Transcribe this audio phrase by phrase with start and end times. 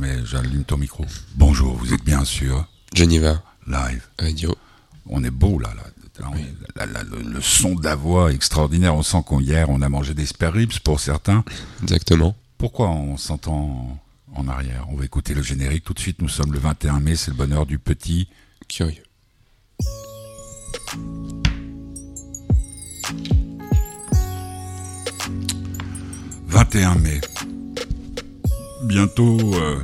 [0.00, 1.04] jamais j'allume ton micro.
[1.36, 4.02] Bonjour, vous êtes bien sûr Geneva live.
[4.18, 4.54] Radio.
[5.06, 5.82] On est beau là, là.
[6.36, 8.94] Est- le, le son de la voix est extraordinaire.
[8.94, 11.44] On sent qu'hier on a mangé des spare ribs pour certains.
[11.82, 12.36] Exactement.
[12.58, 13.98] Pourquoi on s'entend
[14.34, 14.86] en arrière?
[14.90, 16.20] On va écouter le générique tout de suite.
[16.20, 18.28] Nous sommes le 21 mai, c'est le bonheur du petit.
[18.68, 19.02] Curieux.
[26.48, 27.20] «21 mai.
[28.82, 29.80] Bientôt, euh,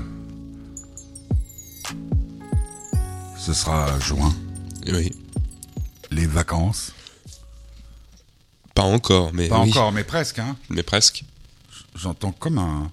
[3.39, 4.35] ce sera juin.
[4.87, 5.13] Oui.
[6.11, 6.93] Les vacances.
[8.75, 9.71] Pas encore, mais Pas oui.
[9.71, 10.39] encore, mais presque.
[10.39, 10.57] Hein.
[10.71, 11.25] Mais presque.
[11.95, 12.91] J'entends comme un.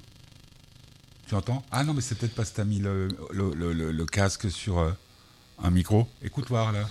[1.28, 3.92] Tu entends Ah non, mais c'est peut-être parce que t'as mis le, le, le- le-
[3.92, 4.92] le casque sur euh,
[5.64, 6.08] un micro.
[6.22, 6.88] Écoute voir là.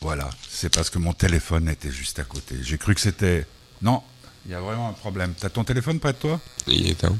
[0.00, 2.56] Voilà, c'est parce que mon téléphone était juste à côté.
[2.62, 3.46] J'ai cru que c'était.
[3.82, 4.02] Non,
[4.46, 5.34] il y a vraiment un problème.
[5.38, 6.40] T'as ton téléphone près de toi?
[6.66, 7.16] Il est éteint.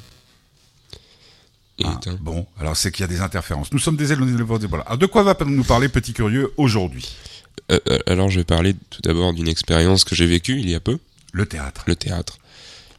[1.79, 2.19] Il est Ah, éteint.
[2.21, 3.73] Bon, alors c'est qu'il y a des interférences.
[3.73, 4.85] Nous sommes des de voilà.
[4.85, 7.09] Alors de quoi va nous parler Petit Curieux aujourd'hui?
[7.73, 10.75] Euh, euh, alors, je vais parler tout d'abord d'une expérience que j'ai vécue il y
[10.75, 10.99] a peu,
[11.33, 11.83] Le théâtre.
[11.87, 12.39] le théâtre.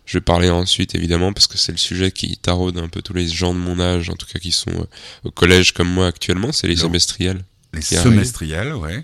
[0.05, 3.13] Je vais parler ensuite, évidemment, parce que c'est le sujet qui taraude un peu tous
[3.13, 4.85] les gens de mon âge, en tout cas qui sont euh,
[5.23, 7.43] au collège comme moi actuellement, c'est les Le- semestriels.
[7.73, 9.03] Les semestriels, ouais.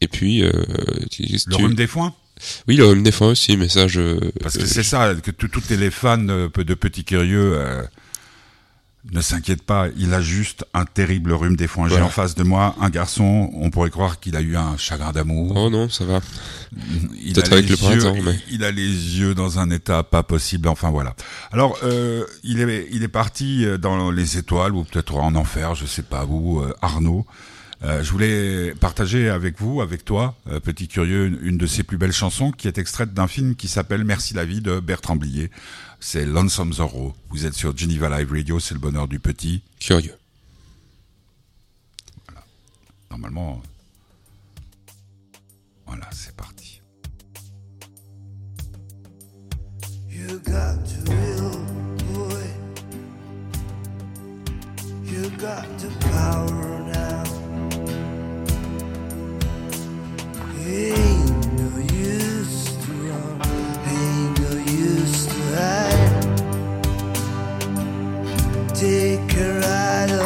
[0.00, 0.50] Et puis, euh,
[1.10, 2.14] tu- Le tu- rhume des foins?
[2.68, 4.18] Oui, le rhume des foins aussi, mais ça, je...
[4.42, 7.82] Parce que c'est ça, que tout- tous les fans euh, de Petit Curieux euh,
[9.12, 9.88] ne s'inquiètent pas.
[9.96, 11.88] Il a juste un terrible rhume des foins.
[11.88, 15.12] J'ai en face de moi un garçon, on pourrait croire qu'il a eu un chagrin
[15.12, 15.54] d'amour.
[15.56, 16.20] Oh non, ça va.
[17.22, 18.82] il, peut-être avec le printemps, mais- il, a les
[19.18, 20.68] yeux dans un état pas possible.
[20.68, 21.14] Enfin voilà.
[21.50, 25.86] Alors, euh, il, est, il est parti dans les étoiles, ou peut-être en enfer, je
[25.86, 27.24] sais pas où, euh, Arnaud.
[27.82, 31.82] Euh, je voulais partager avec vous, avec toi, euh, petit curieux, une, une de ses
[31.82, 35.16] plus belles chansons qui est extraite d'un film qui s'appelle Merci la vie de Bertrand
[35.16, 35.50] Blier.
[35.98, 37.14] C'est Lonesome Zorro.
[37.30, 39.62] Vous êtes sur Geneva Live Radio, c'est le bonheur du petit.
[39.78, 40.14] Curieux.
[43.10, 43.60] Normalement,
[45.86, 46.80] voilà, c'est parti.
[50.08, 51.50] You got the real
[52.12, 52.46] boy.
[55.04, 56.79] You got the power
[68.80, 70.19] Take a ride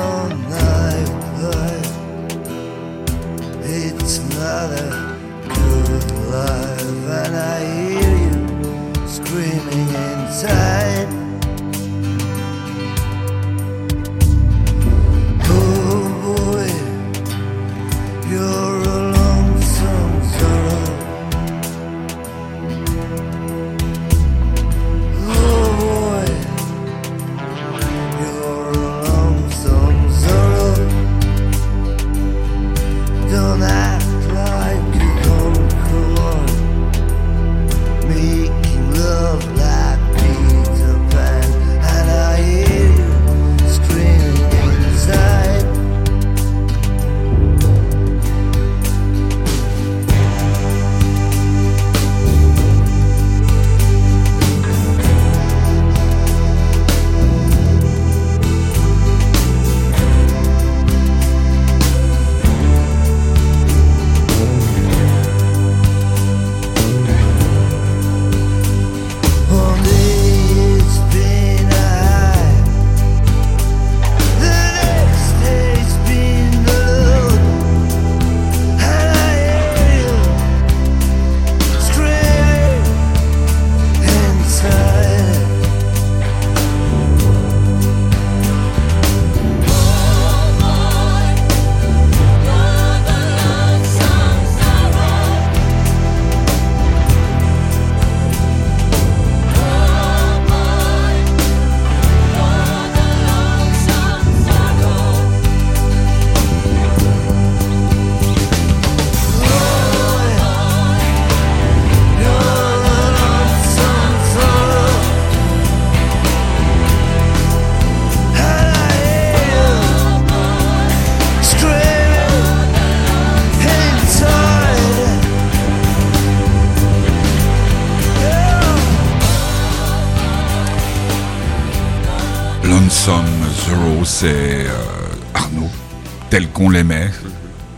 [136.54, 137.10] qu'on l'aimait.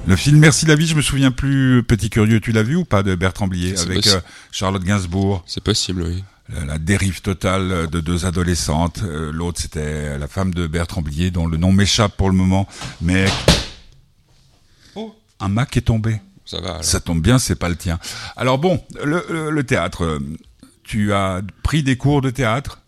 [0.07, 2.85] Le film Merci la vie, je me souviens plus, Petit Curieux, tu l'as vu ou
[2.85, 4.21] pas, de Bertrand Blier, avec euh,
[4.53, 6.23] Charlotte Gainsbourg C'est possible, oui.
[6.55, 9.01] la, la dérive totale de deux adolescentes.
[9.03, 12.69] Euh, L'autre, c'était la femme de Bertrand Blier, dont le nom m'échappe pour le moment,
[13.01, 13.27] mais
[14.95, 16.21] oh, un Mac est tombé.
[16.45, 16.69] Ça va.
[16.71, 16.85] alors.
[16.85, 17.99] Ça tombe bien, c'est pas le tien.
[18.37, 20.21] Alors bon, le, le- le théâtre, euh,
[20.85, 22.81] tu as pris des cours de théâtre?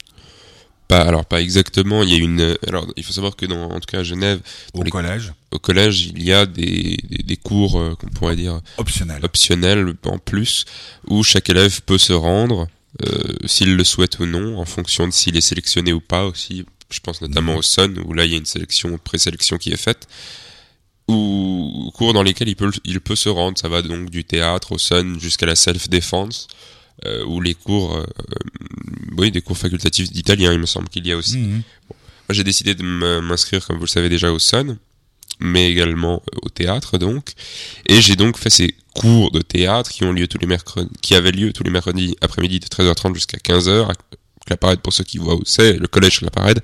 [0.89, 2.03] Pas, alors pas exactement.
[2.03, 2.57] Il y a une.
[2.67, 4.41] Alors il faut savoir que dans, en tout cas à Genève,
[4.73, 8.37] au les- collège, au collège, il y a des, des, des cours euh, qu'on pourrait
[8.37, 9.23] dire optionnel.
[9.23, 10.65] optionnels en plus,
[11.07, 12.69] où chaque élève peut se rendre,
[13.07, 16.65] euh, s'il le souhaite ou non, en fonction de s'il est sélectionné ou pas aussi.
[16.91, 17.59] Je pense notamment Mhm.
[17.59, 20.07] au SON, où là il y a une sélection, présélection qui est faite,
[21.07, 23.59] ou cours dans lesquels il peut, il peut se rendre.
[23.59, 26.49] Ça va donc du théâtre au SON jusqu'à la self-défense,
[27.07, 28.35] euh, ou les cours, euh, euh,
[29.17, 31.39] oui, des cours facultatifs d'italien, il me semble qu'il y a aussi.
[31.39, 31.63] Mhm.
[32.29, 32.83] Moi, j'ai décidé de
[33.21, 34.77] m'inscrire, comme vous le savez déjà, au SON,
[35.41, 37.33] mais également euh, au théâtre, donc.
[37.87, 41.15] Et j'ai donc fait ces cours de théâtre qui ont lieu tous les mercredis, qui
[41.15, 43.91] avaient lieu tous les mercredis après-midi de 13h30 jusqu'à 15h.
[43.91, 43.95] à
[44.47, 46.61] Claparède, pour ceux qui voient où c'est, le collège Claparède.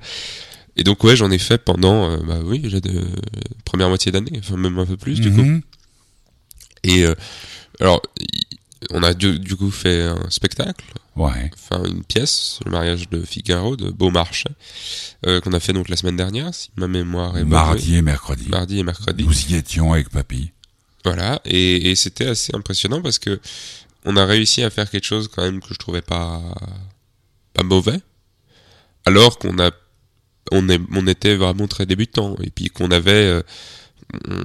[0.75, 3.05] Et donc, ouais, j'en ai fait pendant, euh, bah oui, j'ai de
[3.63, 5.43] première moitié d'année, enfin même un peu plus, du coup.
[5.43, 5.61] Mhm.
[6.83, 7.15] Et, euh,
[7.79, 8.01] alors,
[8.91, 10.85] on a du, du coup fait un spectacle
[11.15, 11.49] Ouais.
[11.53, 14.49] enfin une pièce, le mariage de Figaro de Beaumarchais,
[15.25, 17.51] euh, qu'on a fait donc la semaine dernière, si ma mémoire est bonne.
[17.51, 18.49] Mardi et mercredi.
[18.49, 19.23] Mardi et mercredi.
[19.23, 20.51] Nous y étions avec papy.
[21.05, 23.39] Voilà, et, et c'était assez impressionnant parce que
[24.03, 26.41] on a réussi à faire quelque chose quand même que je trouvais pas
[27.53, 27.99] pas mauvais,
[29.05, 29.71] alors qu'on a
[30.51, 33.41] on, est, on était vraiment très débutant et puis qu'on avait euh,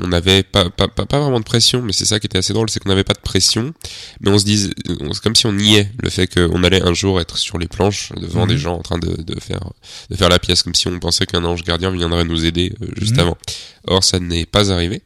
[0.02, 2.52] on n'avait pas, pas, pas, pas vraiment de pression, mais c'est ça qui était assez
[2.52, 3.72] drôle, c'est qu'on n'avait pas de pression,
[4.20, 7.20] mais on se disait, c'est comme si on niait le fait qu'on allait un jour
[7.20, 8.48] être sur les planches devant Mhm.
[8.48, 9.60] des gens en train de, de faire
[10.10, 12.86] de faire la pièce, comme si on pensait qu'un ange gardien viendrait nous aider euh,
[12.96, 13.20] juste Mhm.
[13.20, 13.38] avant.
[13.86, 15.02] Or, ça n'est pas arrivé.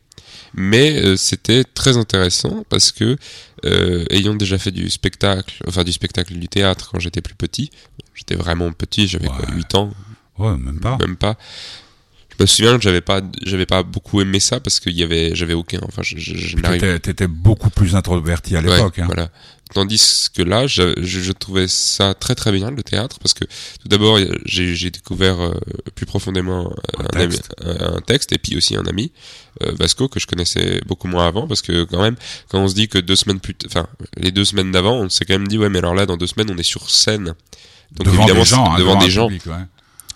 [0.57, 3.17] Mais euh, c'était très intéressant parce que,
[3.65, 7.71] euh, ayant déjà fait du spectacle, enfin du spectacle du théâtre quand j'étais plus petit,
[8.15, 9.57] j'étais vraiment petit, j'avais quoi, Ouais.
[9.57, 9.93] 8 ans,
[10.39, 10.97] Ouais, même pas.
[11.01, 11.37] même pas.
[12.39, 15.35] Je me souviens que j'avais pas, j'avais pas beaucoup aimé ça parce qu'il y avait,
[15.35, 18.99] j'avais aucun, enfin, je, je, je n'arrivais T'étais beaucoup plus introverti à Ouais, l'époque.
[18.99, 19.05] hein.
[19.07, 19.29] Voilà.
[19.73, 23.89] Tandis que là, je, je, trouvais ça très très bien le théâtre parce que tout
[23.89, 25.55] d'abord j'ai découvert euh,
[25.95, 27.55] plus profondément Un un, ami- texte.
[27.65, 29.11] un texte et puis aussi un ami
[29.63, 32.15] euh, Vasco que je connaissais beaucoup moins avant parce que quand même
[32.49, 33.87] quand on se dit que deux semaines plus, enfin
[34.17, 36.27] les deux semaines d'avant, on s'est quand même dit ouais mais alors là dans deux
[36.29, 37.33] semaines on est sur scène.
[37.93, 38.73] Donc devant évidemment des gens.
[38.75, 39.29] hein, devant des gens.
[39.29, 39.53] public, ouais.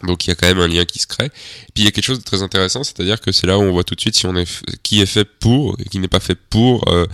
[0.05, 1.29] Donc il y a quand même un lien qui se crée.
[1.31, 3.73] Puis il y a quelque chose de très intéressant, c'est-à-dire que c'est là où on
[3.73, 4.47] voit tout de suite si on est
[4.83, 7.06] qui est fait pour et qui n'est pas fait pour euh,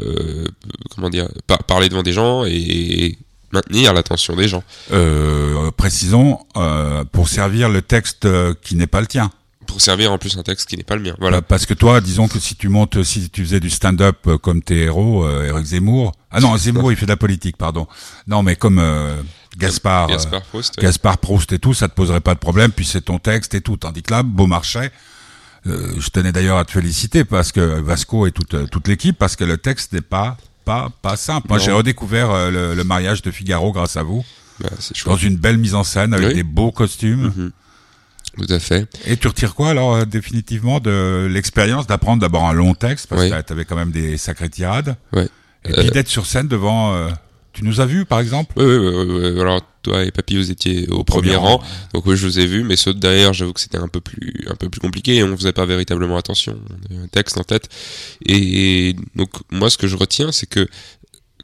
[0.00, 0.46] euh,
[0.94, 3.18] comment dire par- parler devant des gens et,
[3.52, 4.62] maintenir l'attention des gens.
[4.92, 9.30] Euh, précisons, euh, pour servir le texte euh, qui n'est pas le tien.
[9.66, 11.16] Pour servir en plus un texte qui n'est pas le mien.
[11.18, 11.38] Voilà.
[11.38, 14.62] Euh, Parce que toi, disons que si tu montes, si tu faisais du stand-up comme
[14.62, 16.12] tes héros, euh, Eric Zemmour.
[16.30, 17.88] Ah non, Zemmour, il fait de la politique, pardon.
[18.28, 19.20] Non, mais comme euh,
[19.58, 20.76] Gaspard, euh, Gaspard Proust.
[20.76, 20.82] ouais.
[20.84, 23.60] Gaspard Proust et tout, ça te poserait pas de problème, puis c'est ton texte et
[23.60, 23.76] tout.
[23.76, 24.90] Tandis que là, Beaumarchais,
[25.66, 29.18] euh, je tenais d'ailleurs à te féliciter parce que Vasco et toute, euh, toute l'équipe,
[29.18, 31.48] parce que le texte n'est pas pas pas simple.
[31.48, 34.24] Moi, j'ai redécouvert euh, le, le mariage de Figaro grâce à vous,
[34.60, 36.34] Bah, c'est dans une belle mise en scène avec Oui.
[36.34, 37.32] des beaux costumes.
[37.36, 37.52] Mhm.
[38.38, 38.86] Tout à fait.
[39.06, 43.22] Et tu retires quoi alors euh, définitivement de l'expérience d'apprendre d'abord un long texte parce
[43.22, 43.30] Oui.
[43.30, 44.96] que tu avais quand même des sacrées tirades.
[45.12, 45.28] Ouais.
[45.64, 46.94] Et puis Euh, d'être sur scène devant.
[46.94, 47.08] euh,
[47.52, 49.40] tu nous as vus par exemple Oui, oui.
[49.40, 51.62] Alors toi et Papy, vous étiez au, premier rang.
[51.94, 54.00] Donc oui, je vous ai vu, mais ceux de derrière, j'avoue que c'était un peu
[54.00, 56.58] plus, un peu plus compliqué et on faisait pas véritablement attention.
[56.68, 57.68] On avait un texte en tête.
[58.26, 60.68] Et, donc, moi, ce que je retiens, c'est que,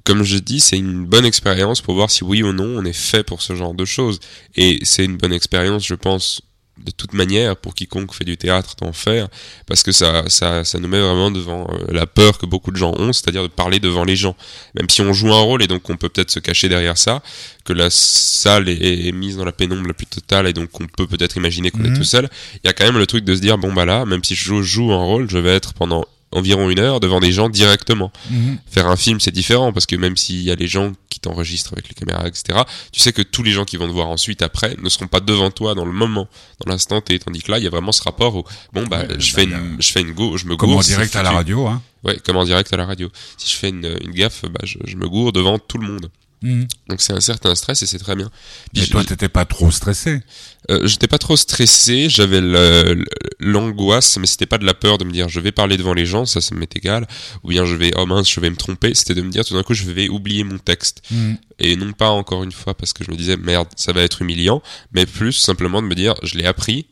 [0.04, 2.92] comme je dis, c'est une bonne expérience pour voir si oui ou non on est
[2.92, 4.20] fait pour ce genre de choses.
[4.54, 6.42] Et c'est une bonne expérience, je pense,
[6.78, 9.28] de toute manière, pour quiconque fait du théâtre d'en faire,
[9.66, 12.76] parce que ça, ça, ça nous met vraiment devant euh, la peur que beaucoup de
[12.76, 14.37] gens ont, c'est-à-dire de parler devant les gens.
[14.75, 17.23] Même si on joue un rôle et donc on peut peut-être se cacher derrière ça,
[17.64, 20.87] que la salle est, est mise dans la pénombre la plus totale et donc on
[20.87, 21.95] peut peut-être imaginer qu'on Mhm.
[21.95, 22.28] est tout seul,
[22.62, 24.35] il y a quand même le truc de se dire, bon bah là, même si
[24.35, 26.04] je joue un rôle, je vais être pendant
[26.37, 28.12] environ une heure devant des gens directement.
[28.31, 28.59] Mhm.
[28.71, 31.73] Faire un film, c'est différent parce que même s'il y a les gens qui t'enregistrent
[31.73, 32.61] avec les caméras, etc.,
[32.93, 35.21] tu sais que tous les gens qui vont te voir ensuite après ne seront pas
[35.21, 36.28] devant toi dans le moment,
[36.64, 37.19] dans l'instant T.
[37.19, 39.43] Tandis que là, il y a vraiment ce rapport où, bon, bah, Ouais, je bah,
[39.43, 40.78] fais une, je fais une go, je me Comme gourre.
[40.78, 41.66] en direct à la radio.
[41.66, 41.83] Hein.
[42.05, 43.11] Ouais, comme en direct à la radio.
[43.38, 46.11] Si je fais une, une gaffe, bah, je, je me gourre devant tout le monde.
[46.43, 46.66] Mhm.
[46.88, 48.31] Donc c'est un certain stress et c'est très bien.
[48.73, 50.21] Puis Mais toi, t'étais pas trop stressé?
[50.71, 52.40] euh, j'étais pas trop stressé, j'avais
[53.40, 56.07] l'angoisse, mais c'était pas de la peur de me dire je vais parler devant les
[56.07, 57.07] gens, ça ça m'est égal,
[57.43, 59.55] ou bien je vais oh mince je vais me tromper, c'était de me dire tout
[59.55, 61.37] d'un coup je vais oublier mon texte Mhm.
[61.59, 64.23] et non pas encore une fois parce que je me disais merde ça va être
[64.23, 64.62] humiliant,
[64.93, 66.87] mais plus simplement de me dire je l'ai appris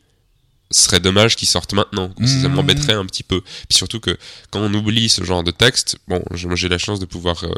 [0.71, 2.09] ce serait dommage qu'ils sortent maintenant.
[2.09, 2.25] quoi.
[2.27, 3.41] Ça m'embêterait un petit peu.
[3.41, 4.17] Puis surtout que
[4.51, 7.53] quand on oublie ce genre de texte, bon, j'ai la chance de pouvoir, euh,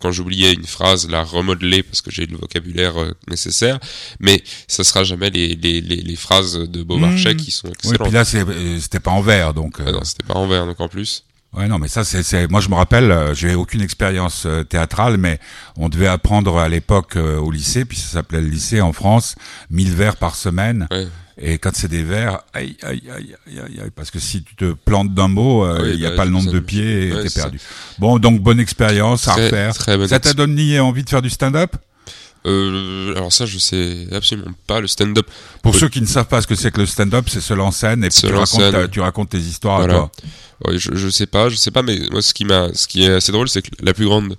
[0.00, 3.78] quand j'oubliais une phrase, la remodeler parce que j'ai le vocabulaire euh, nécessaire.
[4.20, 7.40] Mais ça sera jamais les, les, les, les phrases de Beaumarchais Mhm.
[7.40, 8.02] qui sont Oui, excellentes.
[8.02, 9.80] puis là, euh, c'était pas en vers, donc.
[9.80, 11.24] euh, Ah non, c'était pas en vers, donc en plus.
[11.52, 14.62] Ouais, non, mais ça, c'est, c'est, moi, je me rappelle, euh, j'ai aucune expérience euh,
[14.64, 15.38] théâtrale, mais
[15.76, 19.34] on devait apprendre à l'époque euh, au lycée, puis ça s'appelait le lycée en France,
[19.68, 20.88] 1000 vers par semaine.
[20.90, 21.08] Ouais.
[21.40, 24.54] Et quand c'est des vers, aïe, aïe, aïe, aïe, aïe, aïe, parce que si tu
[24.54, 27.22] te plantes d'un mot, euh, il n'y a bah, pas le nombre de pieds et
[27.22, 27.58] t'es perdu.
[27.98, 29.74] Bon, donc bonne expérience à refaire.
[29.74, 31.74] Ça t'a donné envie de faire du stand-up?
[32.44, 34.80] Euh, alors ça, je sais absolument pas.
[34.80, 35.26] Le stand-up,
[35.62, 37.70] Pour ceux qui ne savent pas ce que c'est que le stand-up, c'est seul en
[37.70, 39.94] scène et puis tu racontes, ta- tu racontes tes histoires Voilà.
[39.94, 40.10] à toi.
[40.66, 43.04] Ouais, je, je sais pas, je sais pas, mais moi ce qui m'a, ce qui
[43.04, 44.36] est assez drôle, c'est que la plus grande,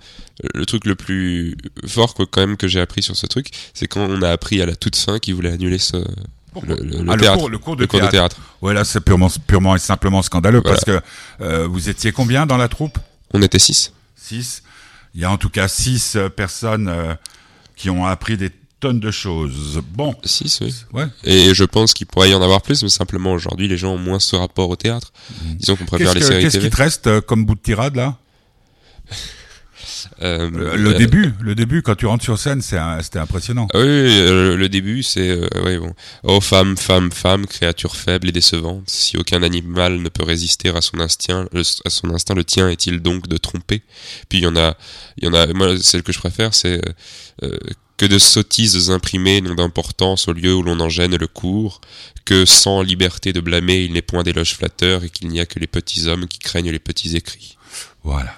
[0.54, 1.56] le truc le plus
[1.88, 4.62] fort que, quand même que j'ai appris sur ce truc, c'est quand on a appris
[4.62, 5.98] à la toute fin qu'ils voulaient annuler ce,
[6.62, 6.76] le,
[7.10, 8.38] Ah, le théâtre, cours, le cours de le cours de théâtre.
[8.62, 10.80] Ouais, là, c'est purement, purement et simplement scandaleux Voilà.
[10.80, 11.04] parce que
[11.44, 12.98] euh, vous étiez combien dans la troupe?
[13.34, 13.94] On était six.
[14.16, 14.64] 6.
[15.16, 17.14] Il y a en tout cas 6 personnes euh,
[17.76, 19.82] qui ont appris des tonnes de choses.
[19.94, 20.74] Bon, Six, oui.
[20.94, 21.06] ouais.
[21.24, 23.98] Et je pense qu'il pourrait y en avoir plus, mais simplement aujourd'hui, les gens ont
[23.98, 25.14] moins ce rapport au théâtre.
[25.42, 28.18] Disons qu'on préfère les séries qu'est-ce qui te reste euh, comme bout de tirade là?
[30.22, 33.20] Euh, le, le euh, début, le début quand tu rentres sur scène, c'est un- c'était
[33.20, 33.68] impressionnant.
[33.74, 35.94] Ah oui, euh, le début, c'est euh, ouais, bon.
[36.24, 38.84] Oh femme, femme, femme, créature faible et décevante.
[38.90, 42.70] Si aucun animal ne peut résister à son instinct, le- à son instinct, le tien
[42.70, 43.82] est-il donc de tromper?
[44.30, 44.76] Puis il y en a,
[45.18, 45.48] il y en a.
[45.48, 46.92] Moi, celle que je préfère, c'est euh,
[47.44, 47.58] euh,
[47.98, 51.82] que de sottises imprimées n'ont d'importance au lieu où l'on en gêne le cours.
[52.26, 55.60] Que sans liberté de blâmer, il n'est point d'éloge flatteur et qu'il n'y a que
[55.60, 57.58] les petits hommes qui craignent les petits écrits.
[58.04, 58.34] Voilà.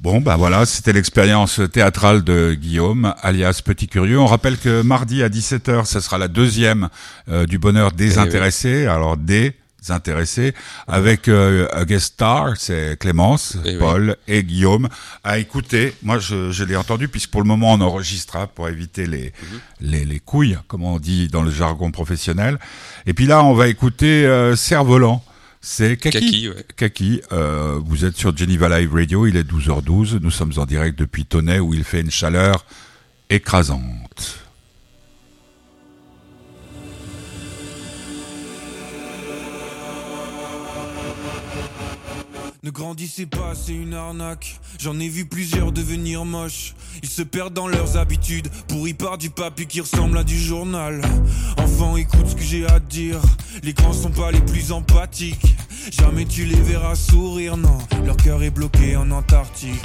[0.00, 4.18] Bon, bah voilà, c'était l'expérience théâtrale de Guillaume, alias Petit Curieux.
[4.18, 6.88] On rappelle que mardi à 17h, ce sera la deuxième
[7.28, 8.18] euh, du bonheur des Eh oui.
[8.22, 8.86] intéressés.
[8.86, 9.54] Alors, des
[9.90, 10.54] intéressés,
[10.88, 13.76] avec euh, un guest star, c'est Clémence, Eh oui.
[13.78, 14.88] Paul et Guillaume,
[15.22, 15.94] à écouter.
[16.02, 19.60] Moi, je, je l'ai entendu, puisque pour le moment, on enregistra pour éviter les, Mhm.
[19.82, 22.58] les, les couilles, comme on dit dans le jargon professionnel.
[23.06, 25.22] Et puis là, on va écouter euh, Cerf-Volant.
[25.60, 26.20] C'est Kaki.
[26.20, 26.64] Kaki, ouais.
[26.76, 30.98] Kaki, euh, vous êtes sur Geneva Live Radio, il est 12h12, nous sommes en direct
[30.98, 32.64] depuis Tonnet où il fait une chaleur
[33.28, 34.39] écrasante.
[42.62, 44.60] Ne grandissez pas, c'est une arnaque.
[44.78, 46.74] J'en ai vu plusieurs devenir moches.
[47.02, 51.00] Ils se perdent dans leurs habitudes, pourris par du papier qui ressemble à du journal.
[51.56, 53.18] Enfant, écoute ce que j'ai à dire.
[53.62, 55.56] Les grands sont pas les plus empathiques.
[55.90, 57.78] Jamais tu les verras sourire, non.
[58.04, 59.82] Leur cœur est bloqué en Antarctique.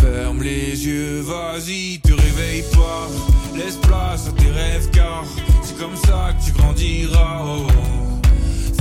[0.00, 3.08] Ferme les yeux, vas-y, te réveille pas.
[3.56, 5.24] Laisse place à tes rêves, car
[5.62, 7.42] c'est comme ça que tu grandiras.
[7.46, 8.13] oh.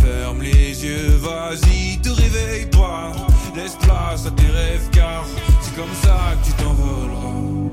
[0.04, 3.14] Ferme les yeux, vas-y, te réveille pas.
[3.56, 5.24] Laisse place à tes rêves, car
[5.62, 7.70] c'est comme ça que tu t'envoleras.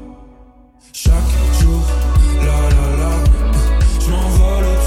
[0.92, 1.82] Chaque jour,
[2.38, 3.14] la la la,
[4.00, 4.79] je m'envole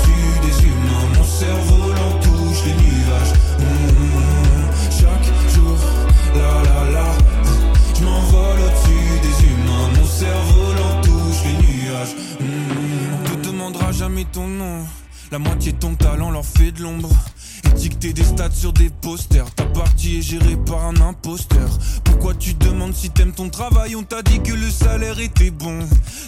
[25.51, 25.79] bon.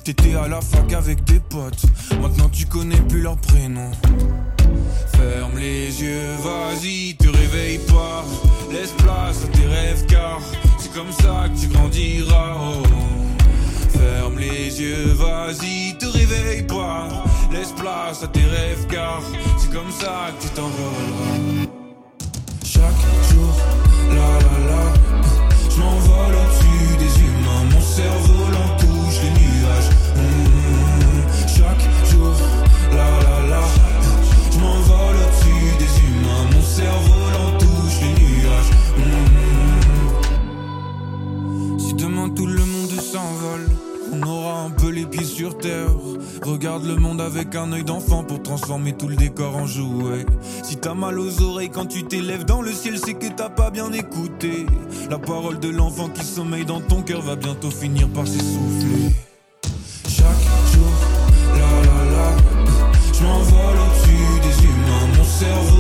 [0.04, 1.86] T'étais à la fac avec des potes.
[2.22, 3.92] Maintenant tu connais plus leur prénom.
[5.18, 8.24] Ferme les yeux, vas-y, te réveille pas.
[8.72, 10.40] Laisse place à tes rêves car
[10.78, 12.58] c'est comme ça que tu grandiras.
[13.90, 17.08] Ferme les yeux, vas-y, te réveille pas.
[17.52, 19.22] Laisse place à tes rêves car
[19.58, 21.70] c'est comme ça que tu t'envoleras.
[22.64, 23.02] Chaque
[23.32, 23.54] jour,
[24.10, 24.84] la la la,
[25.70, 27.25] je m'envole au-dessus des humains.
[27.72, 28.46] Mon cerveau
[28.80, 29.90] touche les nuages.
[30.16, 31.48] Mmh.
[31.48, 32.34] Chaque jour,
[32.92, 33.64] la la la,
[34.52, 36.46] je m'envole au-dessus des humains.
[36.54, 37.24] Mon cerveau
[37.60, 38.72] touche les nuages.
[38.98, 39.40] Mmh.
[41.80, 43.68] Si demain tout le monde s'envole,
[44.26, 45.90] aura un peu les pieds sur terre.
[46.44, 50.26] Regarde le monde avec un œil d'enfant pour transformer tout le décor en jouet.
[50.64, 53.70] Si t'as mal aux oreilles quand tu t'élèves dans le ciel, c'est que t'as pas
[53.70, 54.66] bien écouté.
[55.10, 59.12] La parole de l'enfant qui sommeille dans ton cœur va bientôt finir par s'essouffler.
[60.08, 60.26] Chaque
[60.74, 60.92] jour,
[61.54, 62.38] la la la,
[63.14, 65.18] je m'envole au-dessus des humains.
[65.18, 65.75] Mon cerveau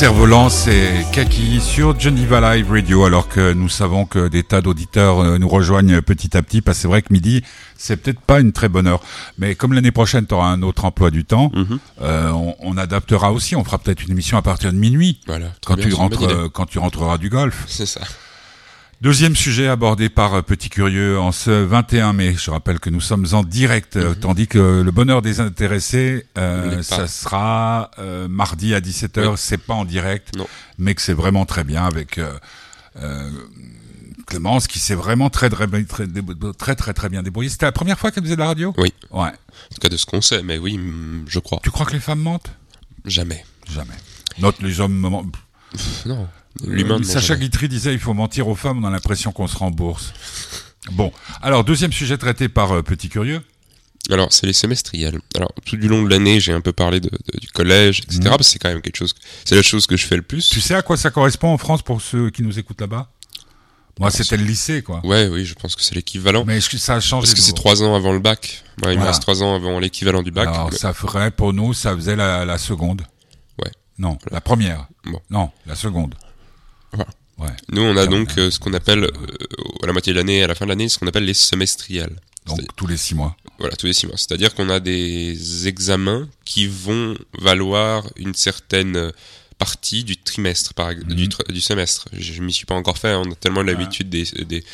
[0.00, 5.18] Cerf-Volant, c'est Kaki sur Geneva Live Radio, alors que nous savons que des tas d'auditeurs
[5.20, 7.42] euh, nous rejoignent petit à petit, parce que c'est vrai que midi,
[7.76, 9.02] c'est peut-être pas une très bonne heure.
[9.36, 11.78] Mais comme l'année prochaine, tu auras un autre emploi du temps, Mhm.
[12.00, 15.48] euh, on, on adaptera aussi, on fera peut-être une émission à partir de minuit, Voilà.
[15.66, 17.64] quand bien, tu, rentres, euh, quand tu rentreras du golf.
[17.66, 18.00] C'est ça.
[19.00, 22.34] Deuxième sujet abordé par euh, Petit Curieux en ce 21 mai.
[22.36, 26.82] Je rappelle que nous sommes en direct, euh, tandis que le bonheur des intéressés, euh,
[26.82, 29.26] ça sera euh, mardi à 17h.
[29.28, 29.34] Oui.
[29.38, 30.46] C'est pas en direct, Non.
[30.76, 32.38] mais que c'est vraiment très bien avec euh,
[32.96, 33.30] euh,
[34.26, 36.06] Clémence qui s'est vraiment très très, très
[36.58, 37.48] très très très bien débrouillée.
[37.48, 38.74] C'était la première fois qu'elle faisait de la radio?
[38.76, 38.92] Oui.
[39.10, 39.20] Ouais.
[39.28, 41.58] En tout cas, de ce qu'on sait, mais oui, mm, je crois.
[41.62, 42.52] Tu crois que les femmes mentent?
[43.06, 43.46] Jamais.
[43.72, 43.94] Jamais.
[44.40, 44.92] Note les hommes.
[44.92, 45.34] mentent.
[46.04, 46.28] Non.
[46.66, 47.02] L'humain.
[47.02, 47.36] Sacha.
[47.36, 50.12] Guitry disait il faut mentir aux femmes, on a l'impression qu'on se rembourse.
[50.92, 53.42] Bon, alors deuxième sujet traité par euh, Petit Curieux.
[54.10, 55.20] Alors, c'est les semestriels.
[55.36, 58.18] Alors, tout du long de l'année, j'ai un peu parlé de, de- du collège, etc.
[58.20, 58.24] Mhm.
[58.30, 59.14] Parce que c'est quand même quelque chose.
[59.44, 60.48] C'est la chose que je fais le plus.
[60.48, 63.10] Tu sais à quoi ça correspond en France pour ceux qui nous écoutent là-bas?
[64.00, 65.04] Moi, c'était le lycée, quoi.
[65.04, 66.44] Ouais, oui, je pense que c'est l'équivalent.
[66.46, 68.64] Mais est-ce que ça a changé Parce que c'est trois ans avant le bac.
[68.82, 70.48] Ouais, il me reste trois ans avant l'équivalent du bac.
[70.48, 73.02] Alors, Mais- ça ferait, pour nous, ça faisait la, la seconde.
[73.62, 73.70] Ouais.
[73.98, 74.86] Non, la première.
[75.04, 75.20] Bon.
[75.28, 76.14] Non, la seconde.
[77.40, 77.48] Ouais.
[77.70, 79.10] Nous, on a donc euh, ce qu'on appelle, euh,
[79.82, 81.34] à la moitié de l'année et à la fin de l'année, ce qu'on appelle les
[81.34, 82.16] semestriels.
[82.46, 83.36] Donc, tous les six mois.
[83.58, 84.16] Voilà, tous les six mois.
[84.16, 89.12] C'est-à-dire qu'on a des examens qui vont valoir une certaine
[89.58, 91.14] partie du trimestre, par Mhm.
[91.14, 92.08] du, tr- du semestre.
[92.12, 94.64] Je, je m'y suis pas encore fait, hein, on a tellement l'habitude des, des,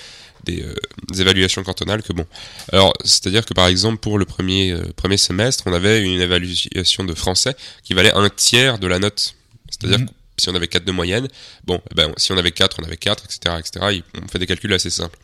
[0.45, 0.75] des, euh,
[1.11, 2.25] des évaluations cantonales que bon.
[2.73, 7.03] Alors, c'est-à-dire que par exemple, pour le premier, euh, premier semestre, on avait une évaluation
[7.05, 9.35] de français qui valait un tiers de la note.
[9.71, 10.09] C'est-à-dire Mhm.
[10.39, 11.29] Si on avait 4 de moyenne,
[11.65, 13.87] bon, eh ben, si on avait 4, on avait 4, etc., etc.
[13.93, 15.19] Et On fait des calculs assez simples.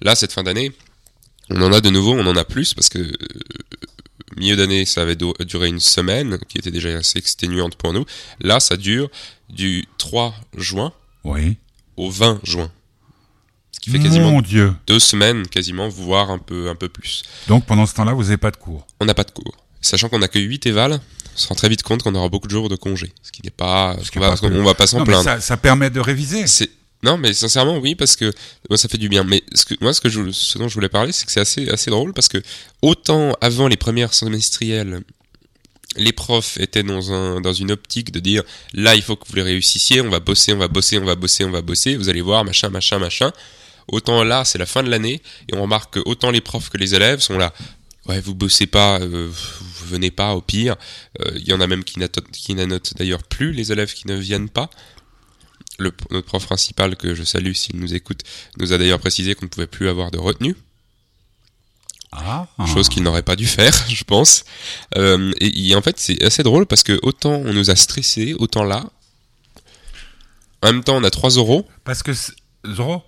[0.00, 0.72] Là, cette fin d'année,
[1.50, 3.12] on en a de nouveau, on en a plus parce que euh,
[4.36, 8.04] milieu d'année, ça avait duré une semaine, qui était déjà assez exténuante pour nous.
[8.40, 9.10] Là, ça dure
[9.48, 10.92] du 3 juin
[11.24, 11.56] Oui.
[11.96, 12.70] au 20 juin.
[13.72, 14.74] Ce qui fait quasiment Mon Dieu.
[14.86, 17.22] deux semaines, quasiment, voire un peu, un peu plus.
[17.48, 18.86] Donc, pendant ce temps-là, vous n'avez pas de cours.
[19.00, 19.56] On n'a pas de cours.
[19.80, 21.00] Sachant qu'on n'a que 8 évals,
[21.34, 23.12] on se rend très vite compte qu'on aura beaucoup de jours de congé.
[23.22, 25.24] Ce qui n'est pas, Ce on va, pas va pas s'en plaindre.
[25.24, 26.44] ça, ça permet de réviser.
[27.02, 28.32] Non, mais sincèrement, oui, parce que
[28.68, 29.24] moi, ça fait du bien.
[29.24, 31.40] Mais ce que, moi, ce, que je, ce dont je voulais parler, c'est que c'est
[31.40, 32.42] assez, assez drôle parce que
[32.82, 35.00] autant avant les premières semestrielles,
[35.96, 38.42] les profs étaient dans, un, dans une optique de dire
[38.74, 41.14] là, il faut que vous les réussissiez, on va bosser, on va bosser, on va
[41.16, 43.32] bosser, on va bosser, vous allez voir, machin, machin, machin.
[43.88, 46.76] Autant là, c'est la fin de l'année et on remarque que autant les profs que
[46.76, 47.52] les élèves sont là.
[48.10, 50.74] Ouais, vous bossez pas, euh, vous venez pas, au pire.
[51.20, 52.00] Euh, Il y en a même qui
[52.54, 54.68] n'annotent d'ailleurs plus les élèves qui ne viennent pas.
[55.78, 58.22] Le, notre prof principal, que je salue s'il nous écoute,
[58.58, 60.56] nous a d'ailleurs précisé qu'on ne pouvait plus avoir de retenue,
[62.58, 62.66] Ah.
[62.66, 64.44] chose qu'il n'aurait pas dû faire, je pense.
[64.96, 68.34] Euh, et, et en fait, c'est assez drôle parce que autant on nous a stressé,
[68.34, 68.84] autant là,
[70.62, 71.66] en même temps, on a 3 euros.
[71.84, 72.34] Parce que c'est-
[72.66, 73.04] Zoro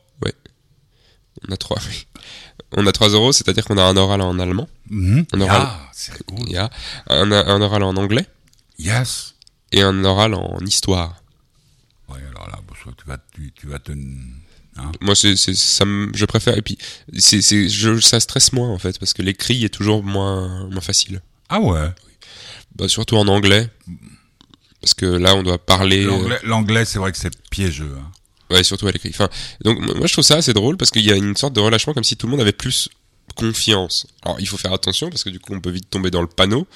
[1.49, 2.07] On a 3, oui.
[2.75, 5.27] On a 3 euros, c'est-à-dire qu'on a un oral en allemand, Mhm.
[5.49, 6.47] Ah, c'est cool.
[6.57, 8.27] un, un oral en anglais
[8.79, 9.35] Yes.
[9.73, 11.23] et un oral en histoire.
[12.09, 12.59] Ouais, alors là,
[12.97, 13.93] tu vas, tu, tu vas te.
[13.93, 14.93] hein.
[15.01, 16.57] Moi, c'est, c'est, ça me, je préfère.
[16.57, 16.77] Et puis,
[17.19, 20.81] c'est, c'est, je, ça stresse moins en fait, parce que l'écrit est toujours moins, moins
[20.81, 21.21] facile.
[21.49, 21.89] Ah ouais.
[22.77, 23.69] Bah, surtout en anglais,
[24.81, 26.05] parce que là, on doit parler.
[26.05, 27.95] L'anglais, l'anglais, c'est vrai que c'est piégeux.
[27.99, 28.11] hein.
[28.53, 29.13] Ouais, surtout à l'écrit.
[29.65, 31.95] Donc moi je trouve ça assez drôle parce qu'il y a une sorte de relâchement
[31.95, 32.89] comme si tout le monde avait plus
[33.35, 34.07] confiance.
[34.23, 36.29] Alors il faut faire attention parce que du coup on peut vite tomber dans le
[36.29, 36.67] panneau.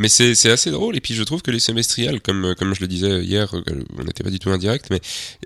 [0.00, 2.88] Mais c'est assez drôle et puis je trouve que les semestriels, comme comme je le
[2.88, 3.62] disais hier, euh,
[3.96, 5.00] on n'était pas du tout indirect, mais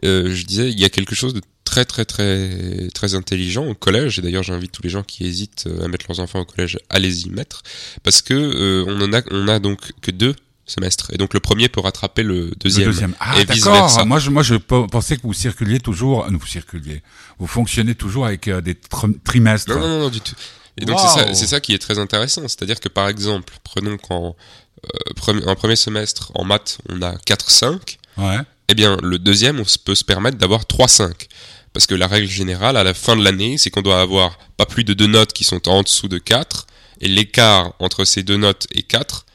[0.06, 3.74] euh, je disais il y a quelque chose de très très très très intelligent au
[3.74, 6.46] collège et d'ailleurs j'invite tous les gens qui hésitent euh, à mettre leurs enfants au
[6.46, 7.62] collège, allez-y mettre
[8.02, 10.34] parce que euh, on en a on a donc que deux
[10.68, 13.14] semestres et donc le premier peut rattraper le Le deuxième, deuxième.
[13.20, 14.06] Ah, d'accord.
[14.06, 16.24] Moi, je, moi, je pe- pensais que vous circuliez toujours.
[16.24, 17.02] euh, Vous circuliez.
[17.38, 19.70] Vous fonctionnez toujours avec euh, des tr- trimestres.
[19.74, 20.34] Non, non, non, du tout.
[20.80, 21.06] Et donc Wow.
[21.08, 22.42] c'est ça, c'est ça qui est très intéressant.
[22.42, 24.36] C'est-à-dire que par exemple, prenons qu'en
[24.84, 28.36] euh, premi- en premier semestre, en maths, on a 4-5, Ouais.
[28.68, 31.26] eh bien le deuxième, on peut se permettre d'avoir 3-5.
[31.72, 34.66] Parce que la règle générale, à la fin de l'année, c'est qu'on doit avoir pas
[34.66, 36.66] plus de deux notes qui sont en dessous de 4,
[37.00, 39.27] et l'écart entre ces deux notes et 4, si-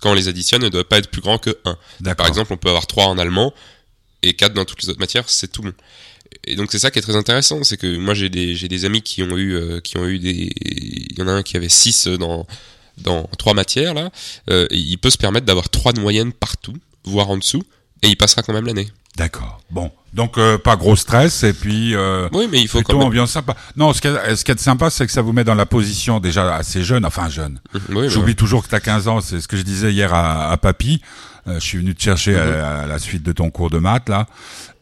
[0.00, 1.78] quand on les additionne, ne doit pas être plus grand que 1.
[2.00, 2.16] D'accord.
[2.16, 3.54] Par exemple, on peut avoir 3 en allemand
[4.22, 5.72] et 4 dans toutes les autres matières, c'est tout bon.
[6.44, 9.22] Et donc c'est ça qui est très intéressant, c'est que moi j'ai des amis qui
[9.22, 12.08] ont eu euh, qui ont eu des il y en a un qui avait 6
[12.08, 12.46] dans
[12.98, 14.10] dans trois matières là,
[14.50, 17.62] euh, il peut se permettre d'avoir 3 de moyenne partout, voire en dessous
[18.02, 18.88] Et il passera quand même l'année.
[19.16, 19.60] D'accord.
[19.70, 22.98] Bon, donc euh, pas gros stress et puis euh, Oui, mais il faut plutôt quand
[22.98, 23.08] même.
[23.08, 23.54] ambiance sympa.
[23.76, 25.66] Non, ce qui est, ce qui est sympa, c'est que ça vous met dans la
[25.66, 27.60] position déjà assez jeune, enfin jeune.
[27.74, 30.12] Mhm, oui, J'oublie toujours que tu as 15 ans, c'est ce que je disais hier
[30.14, 31.02] à, à Papy.
[31.46, 34.08] Euh, je suis venu te chercher à, à la suite de ton cours de maths
[34.08, 34.26] là.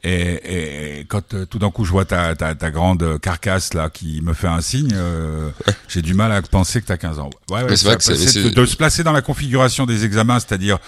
[0.02, 3.90] Et, et quand euh, tout d'un coup je vois ta, ta, ta grande carcasse là
[3.90, 5.50] qui me fait un signe, euh,
[5.88, 7.30] j'ai du mal à penser que tu as 15 ans.
[7.50, 10.78] Ouais, ouais, c'est de, c'est- de se placer dans la configuration des examens, c'est-à-dire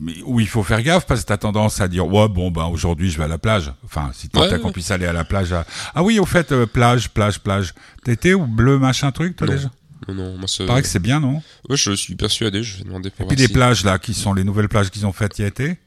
[0.00, 2.64] mais où il faut faire gaffe parce que t'as tendance à dire ouais bon ben
[2.66, 5.24] aujourd'hui je vais à la plage enfin si tant Ouais, qu'on puisse aller à la
[5.24, 5.64] plage à...
[5.94, 9.52] ah oui au fait euh, plage plage plage t'étais ou bleu machin truc toi Non.
[9.54, 9.70] déjà?
[10.08, 11.42] Non, non, moi, c'est- paraît que c'est bien non?
[11.70, 14.12] Ouais, je suis persuadé, je vais demander pour et puis les si- plages là qui
[14.14, 15.78] sont les nouvelles plages qu'ils ont faites y a été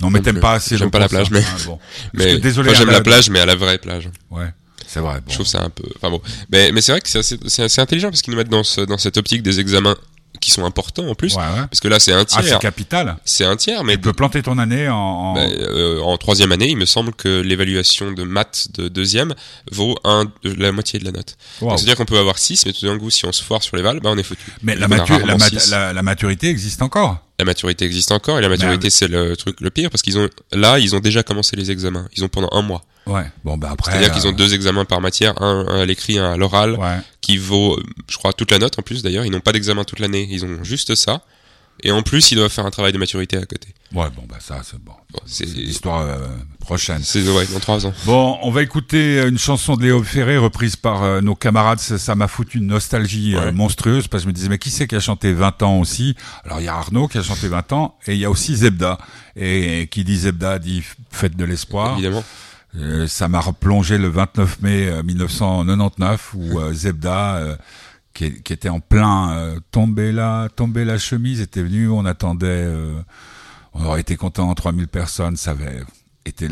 [0.00, 1.16] non mais t'aimes pas assez J'aime pas la ça.
[1.16, 1.78] plage, mais- Ah, bon.
[2.14, 4.08] Mais que, désolé j'aime la plage, mais à la vraie plage.
[4.30, 4.46] ouais
[4.86, 5.26] c'est vrai bon.
[5.28, 5.84] Je trouve ça un peu.
[5.96, 6.20] Enfin bon,
[6.50, 8.64] mais, mais c'est vrai que c'est assez, c'est assez intelligent parce qu'ils nous mettent dans,
[8.64, 9.96] ce, dans cette optique des examens
[10.40, 11.34] qui sont importants en plus.
[11.34, 11.66] ouais, ouais.
[11.70, 12.58] Parce que là, c'est un ah c'est tiers.
[12.58, 16.16] capital c'est un tiers, mais tu peux planter ton année en, en- bah, euh, en
[16.16, 19.34] troisième année, il me semble que l'évaluation de maths de deuxième
[19.70, 21.36] vaut un, la moitié de la note.
[21.60, 23.76] Donc, C'est-à-dire qu'on peut avoir 6, mais tout d'un coup, si on se foire sur
[23.76, 24.50] les valves, bah, on est foutu.
[24.62, 25.70] mais la, matu- la, rarement mat- six.
[25.70, 29.60] la, la maturité existe encore La maturité existe encore, et la maturité, c'est le truc
[29.60, 32.06] le pire, parce qu'ils ont, là, ils ont déjà commencé les examens.
[32.16, 32.82] Ils ont pendant un mois.
[33.06, 35.86] Ouais bon ben après C'est-à-dire qu'ils ont euh, deux examens par matière, un, un à
[35.86, 36.74] l'écrit, un à l'oral.
[36.74, 39.24] ouais qui vaut, euh, je crois, toute la note en plus d'ailleurs.
[39.24, 41.22] Ils n'ont pas d'examen toute l'année, ils ont juste ça.
[41.82, 43.68] Et en plus, ils doivent faire un travail de maturité à côté.
[43.94, 46.18] ouais bon bah ça c'est bon Bon, c'est l'histoire euh,
[46.60, 47.92] prochaine c'est ouais, dans trois ans.
[48.04, 51.80] Bon, on va écouter une chanson de Léo Ferré reprise par euh, nos camarades.
[51.80, 54.70] Ça ça m'a foutu une nostalgie euh, monstrueuse parce que je me disais mais qui
[54.70, 56.14] c'est qui a chanté 20 ans aussi?
[56.44, 58.54] Alors il y a Arnaud qui a chanté 20 ans et il y a aussi
[58.56, 58.98] Zebda.
[59.36, 61.94] Et, qui dit Zebda dit fête de l'espoir.
[61.94, 62.22] Évidemment.
[62.76, 67.56] Euh, ça m'a replongé le 29 mai euh, 1999 où euh, Zebda euh,
[68.14, 72.46] qui, qui était en plein euh, tombé là, tombé la chemise était venu, on attendait
[72.46, 73.00] euh,
[73.74, 75.82] on aurait été content 3000 personnes, ça avait
[76.24, 76.48] été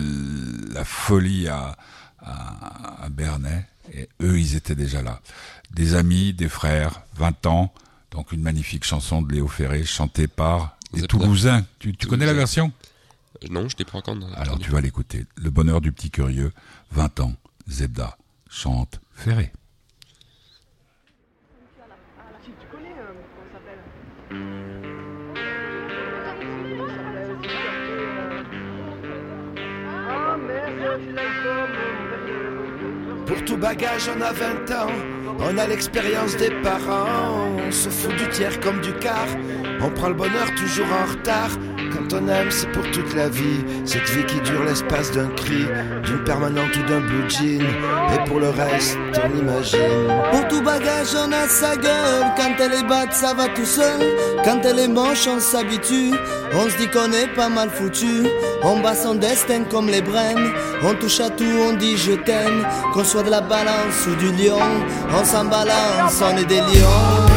[0.72, 1.76] la folie à,
[2.20, 5.20] à, à Bernay et eux ils étaient déjà là.
[5.70, 7.72] Des amis, des frères, 20 ans,
[8.11, 11.09] donc une magnifique chanson de Léo Ferré chantée par des Zebda.
[11.18, 11.64] Toulousains.
[11.78, 12.72] Tu, tu connais la version?
[12.72, 12.88] Euh,
[13.51, 14.33] Non, je l'ai pas encore entendu.
[14.35, 15.24] alors tu vas l'écouter.
[15.37, 16.53] Le bonheur du petit curieux,
[16.92, 17.33] 20 ans,
[17.68, 18.16] Zebda,
[18.51, 19.53] chante Ferré.
[33.27, 34.92] Pour tout bagage, on a 20 ans.
[35.40, 37.57] On a l'expérience des parents.
[37.66, 39.29] On se fout du tiers comme du quart.
[39.81, 41.51] On prend le bonheur toujours en retard.
[42.11, 43.64] Quand on aime, c'est pour toute la vie.
[43.85, 45.66] Cette vie qui dure l'espace d'un cri,
[46.05, 47.61] d'une permanente ou d'un blue jean.
[47.61, 49.79] Et pour le reste, on imagine.
[50.31, 52.33] Pour tout bagage, on a sa gueule.
[52.37, 54.01] Quand elle est batte, ça va tout seul.
[54.44, 56.12] Quand elle est moche, on s'habitue.
[56.55, 58.27] On se dit qu'on est pas mal foutu.
[58.62, 60.53] On bat son destin comme les brèmes.
[60.83, 62.66] On touche à tout, on dit je t'aime.
[62.94, 64.59] Qu'on soit de la balance ou du lion,
[65.14, 67.28] on s'en balance, on est des lions.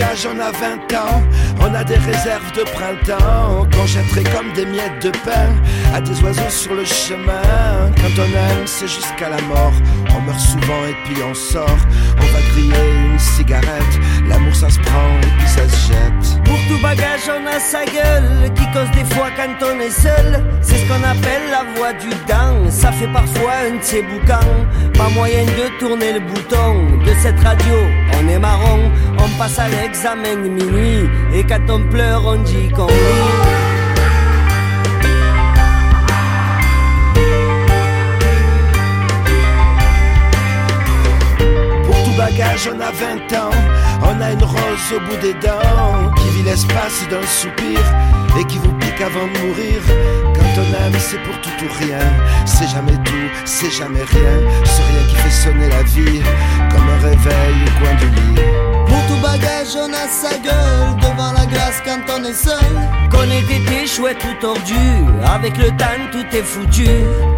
[0.00, 1.22] Bagage, on a 20 ans.
[1.60, 5.50] On a des réserves de printemps qu'on jetterait comme des miettes de pain
[5.94, 7.90] à des oiseaux sur le chemin.
[7.96, 9.72] Quand on aime, c'est jusqu'à la mort.
[10.16, 11.80] On meurt souvent et puis on sort.
[12.16, 13.94] On va griller une cigarette.
[14.28, 16.44] L'amour, ça se prend et puis ça se jette.
[16.44, 20.42] Pour tout bagage, on a sa gueule qui cause des fois quand on est seul.
[20.62, 22.70] C'est ce qu'on appelle la voix du dent.
[22.70, 24.56] Ça fait parfois un de ces boucans.
[24.94, 27.76] Pas moyen de tourner le bouton de cette radio.
[28.22, 31.08] On est marron, on passe à l'examen minuit.
[31.32, 32.94] Et quand on pleure, on dit qu'on rit.
[41.86, 43.50] Pour tout bagage, on a 20 ans.
[44.02, 47.80] On a une rose au bout des dents qui vit l'espace d'un soupir
[48.38, 49.80] et qui vous pique avant de mourir.
[50.34, 51.98] Quand on aime, c'est pour tout ou rien.
[52.44, 54.34] C'est jamais tout, c'est jamais rien.
[54.64, 56.22] C'est rien qui fait sonner la vie
[56.70, 58.40] comme un réveil au coin du lit.
[58.86, 62.72] Pour tout bagage, on a sa gueule devant la glace quand on est seul.
[63.10, 66.88] Qu'on ait été chouette ou tordu, avec le temps tout est foutu.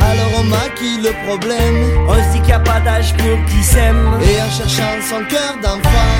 [0.00, 3.62] Alors on maquille le problème, on se dit qu'il n'y a pas d'âge pour qui
[3.62, 4.18] s'aime.
[4.22, 6.12] Et en cherchant son cœur d'enfant,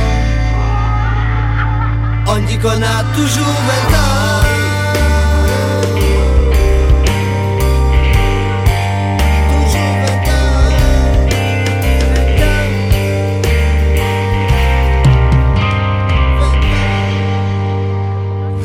[2.28, 3.54] on dit qu'on a toujours
[3.90, 4.41] 20 ans.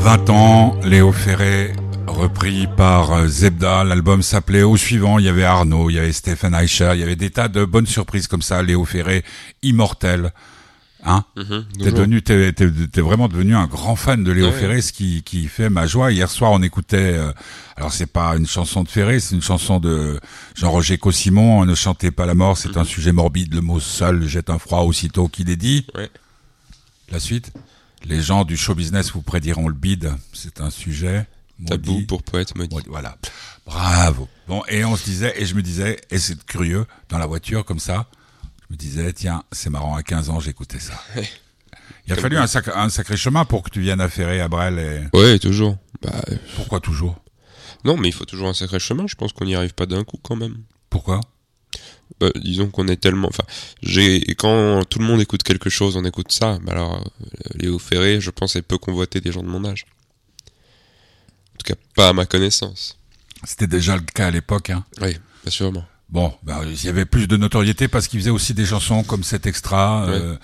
[0.07, 1.73] 20 ans, Léo Ferré
[2.07, 3.83] repris par euh, Zebda.
[3.83, 5.19] L'album s'appelait Au suivant.
[5.19, 7.65] Il y avait Arnaud, il y avait Stephen Eicher, il y avait des tas de
[7.65, 8.63] bonnes surprises comme ça.
[8.63, 9.25] Léo Ferré,
[9.63, 10.31] immortel.
[11.03, 11.25] Hein?
[11.35, 14.53] Mhm, T'es devenu, t'es, vraiment devenu un grand fan de Léo Ouais.
[14.53, 16.13] Ferré, ce qui, qui fait ma joie.
[16.13, 17.15] Hier soir, on écoutait.
[17.17, 17.33] euh,
[17.75, 20.21] alors, c'est pas une chanson de Ferré, c'est une chanson de
[20.55, 21.65] Jean-Roger Cossimon.
[21.65, 23.53] Ne chantez pas la mort, c'est un sujet morbide.
[23.53, 25.85] Le mot seul jette un froid aussitôt qu'il est dit.
[25.95, 26.09] Ouais.
[27.11, 27.51] La suite?
[28.05, 30.13] Les gens du show business vous prédiront le bide.
[30.33, 31.25] C'est un sujet
[31.65, 32.05] Tabou maudit.
[32.05, 32.69] pour poète maudit.
[32.75, 33.17] Bon, Voilà.
[33.65, 34.29] Bravo.
[34.47, 37.65] Bon, et on se disait, et je me disais, et c'est curieux, dans la voiture,
[37.65, 38.07] comme ça,
[38.69, 40.93] je me disais, tiens, c'est marrant, à 15 ans, j'écoutais ça.
[42.05, 44.39] Il a Comme fallu un, sac- un sacré chemin pour que tu viennes à Ferré,
[44.39, 45.77] à Brel, et Ouais, toujours.
[46.01, 47.17] Bah, euh, pourquoi toujours?
[47.83, 49.05] Non, mais il faut toujours un sacré chemin.
[49.07, 50.57] Je pense qu'on n'y arrive pas d'un coup quand même.
[50.89, 51.19] Pourquoi?
[52.19, 53.27] Bah, disons qu'on est tellement.
[53.27, 53.43] Enfin,
[53.83, 56.57] j'ai quand tout le monde écoute quelque chose, on écoute ça.
[56.63, 59.85] Bah alors, euh, Léo Ferré, je pense, est peu convoité des gens de mon âge.
[61.53, 62.97] En tout cas, pas à ma connaissance.
[63.43, 64.83] C'était déjà le cas à l'époque, hein.
[65.01, 65.85] Oui, pas sûrement.
[66.09, 69.23] Bon, ben, il y avait plus de notoriété parce qu'il faisait aussi des chansons comme
[69.23, 70.37] cet extra euh,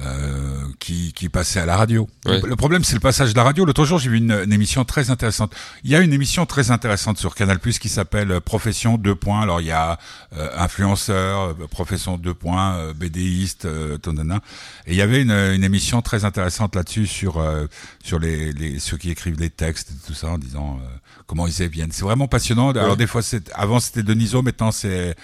[0.00, 2.08] euh, qui, qui passait à la radio.
[2.26, 2.40] Ouais.
[2.44, 3.64] Le problème, c'est le passage de la radio.
[3.64, 5.54] L'autre jour, j'ai vu une, une émission très intéressante.
[5.84, 9.14] Il y a une émission très intéressante sur Canal Plus qui s'appelle euh, Profession 2
[9.14, 9.40] points.
[9.42, 9.98] Alors, il y a
[10.36, 14.40] euh, influenceur, euh, Profession 2 points, euh, BDiste, euh, tonana.
[14.86, 17.66] Et il y avait une, une émission très intéressante là-dessus sur euh,
[18.02, 20.86] sur les, les ceux qui écrivent les textes et tout ça en disant euh,
[21.26, 21.92] comment ils viennent.
[21.92, 22.70] C'est vraiment passionnant.
[22.70, 22.96] Alors Ouais.
[22.96, 25.14] des fois, c'est avant c'était Deniso, maintenant c'est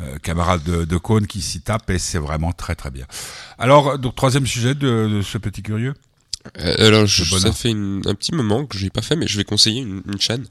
[0.00, 3.06] euh, camarade de, de Cône qui s'y tape et c'est vraiment très très bien.
[3.58, 5.94] Alors donc troisième sujet de, de ce petit curieux.
[6.60, 9.26] Euh, alors, je- ça fait une- un petit moment que je l'ai pas fait, mais
[9.26, 10.46] je vais conseiller une, une chaîne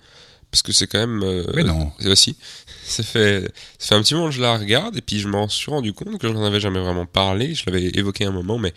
[0.51, 1.23] parce que c'est quand même.
[1.23, 1.91] euh, Mais non.
[1.99, 2.37] C'est aussi.
[2.87, 5.49] Ça fait, ça fait un petit moment que je la regarde et puis je m'en
[5.49, 7.53] suis rendu compte que je n'en avais jamais vraiment parlé.
[7.53, 8.73] Je l'avais évoqué un moment, mais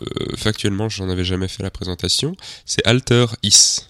[0.00, 2.36] euh, factuellement, je n'en avais jamais fait la présentation.
[2.64, 3.80] C'est Alter Is.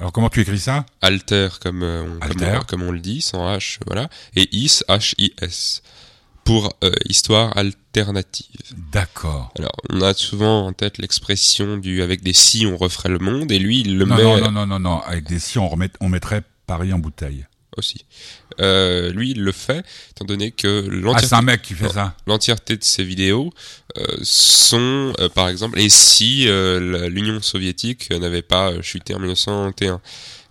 [0.00, 3.20] Alors comment tu écris ça Alter comme, euh, on, comme, on, comme on le dit,
[3.20, 4.08] sans H, voilà.
[4.34, 5.82] Et Is, H-I-S.
[6.42, 8.46] Pour euh, histoire alternative.
[8.92, 9.52] D'accord.
[9.58, 13.52] Alors, on a souvent en tête l'expression du avec des si on referait le monde,
[13.52, 15.68] et lui, il le Non, met non non non non non avec des si on
[15.68, 17.46] remet on mettrait Paris en bouteille.
[17.76, 18.06] aussi.
[18.60, 20.86] Euh, lui, il le fait, étant donné que
[21.96, 23.52] Ah l'entièreté de ses vidéos
[23.96, 29.18] euh, sont, euh, par exemple, et si euh, l'Union soviétique n'avait pas euh, chuté en
[29.18, 29.98] 1991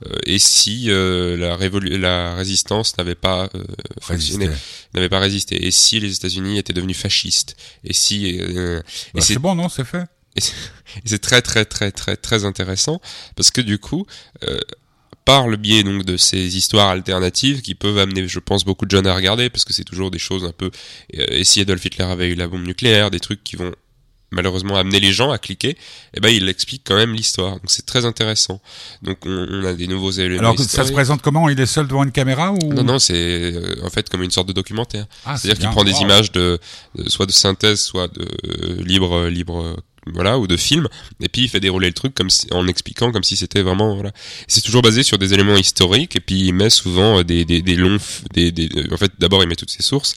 [0.05, 3.63] euh, et si euh, la, révolu- la résistance n'avait pas euh,
[4.01, 4.45] fonctionné,
[4.93, 9.21] n'avait pas résisté, et si les États-Unis étaient devenus fascistes, et si euh, Bah, et
[9.21, 10.05] c'est c'est bon non c'est fait.
[10.39, 10.41] et
[11.05, 13.01] c'est très très très très très intéressant
[13.35, 14.05] parce que du coup,
[14.43, 14.57] euh,
[15.25, 18.91] par le biais donc de ces histoires alternatives qui peuvent amener, je pense, beaucoup de
[18.91, 20.71] jeunes à regarder parce que c'est toujours des choses un peu.
[21.17, 23.71] euh, et si Adolf Hitler avait eu la bombe nucléaire, des trucs qui vont
[24.31, 25.75] malheureusement amener les gens à cliquer,
[26.13, 27.53] et ben il explique quand même l'histoire.
[27.53, 28.61] Donc c'est très intéressant.
[29.01, 30.39] Donc on, on a des nouveaux éléments.
[30.41, 31.49] Alors que ça se présente comment?
[31.49, 32.71] Il est seul devant une caméra ou?
[32.73, 35.07] Non, non, c'est euh, en fait comme une sorte de documentaire.
[35.25, 36.01] Ah, c'est C'est-à-dire qu'il prend des Wow.
[36.03, 36.59] images de,
[36.95, 39.75] de- soit de synthèse, soit de euh, libre, libre, euh,
[40.13, 40.87] voilà, ou de film,
[41.21, 43.95] et puis il fait dérouler le truc comme si, en expliquant comme si c'était vraiment,
[43.95, 44.11] voilà.
[44.47, 47.61] C'est toujours basé sur des éléments historiques, et puis il met souvent euh, des, des,
[47.61, 47.97] des longs,
[48.33, 50.15] des, des, euh, en fait, d'abord il met toutes ses sources,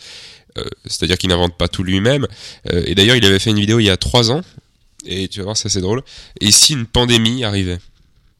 [0.58, 2.26] euh, c'est-à-dire qu'il n'invente pas tout lui-même.
[2.72, 4.42] Euh, et d'ailleurs, il avait fait une vidéo il y a trois ans,
[5.06, 6.02] et tu vas voir, ça c'est drôle.
[6.40, 7.78] Et si une pandémie arrivait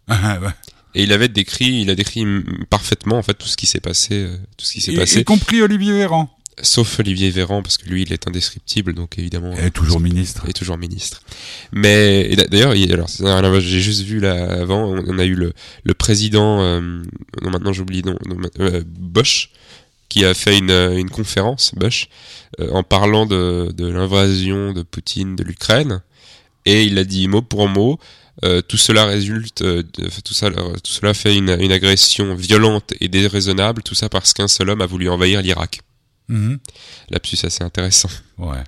[0.09, 0.51] Ah, ouais.
[0.95, 2.25] et il avait décrit, il a décrit
[2.71, 5.63] parfaitement en fait tout ce qui s'est passé, tout ce qui s'est passé y compris
[5.63, 6.31] Olivier Véran.
[6.61, 10.49] Sauf Olivier Véran parce que lui il est indescriptible donc évidemment Et toujours ministre.
[10.49, 11.23] est toujours ministre
[11.73, 15.53] mais et d'a- d'ailleurs il- alors j'ai juste vu là avant on, a eu le,
[15.85, 16.81] le président euh,
[17.43, 19.51] non maintenant j'oublie non, non, euh, Bosch
[20.11, 22.09] qui a fait une, euh, une conférence Bosch
[22.61, 26.03] euh, en parlant de, de l'invasion de Poutine de l'Ukraine
[26.67, 27.99] et il a dit mot pour mot
[28.45, 32.95] euh, tout cela résulte, euh, de- tout, ça, tout cela fait une, une agression violente
[33.01, 35.81] et déraisonnable, tout ça parce qu'un seul homme a voulu envahir l'Irak.
[36.29, 36.59] Mhm.
[37.11, 38.09] Lapsus assez intéressant,
[38.39, 38.63] Ouais.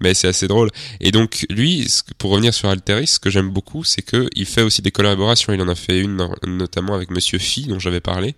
[0.00, 0.70] mais c'est assez drôle.
[1.00, 1.86] Et donc lui,
[2.18, 5.52] pour revenir sur Alteris, ce que j'aime beaucoup, c'est que il fait aussi des collaborations.
[5.52, 8.34] Il en a fait une no- notamment avec Monsieur Phi, dont j'avais parlé,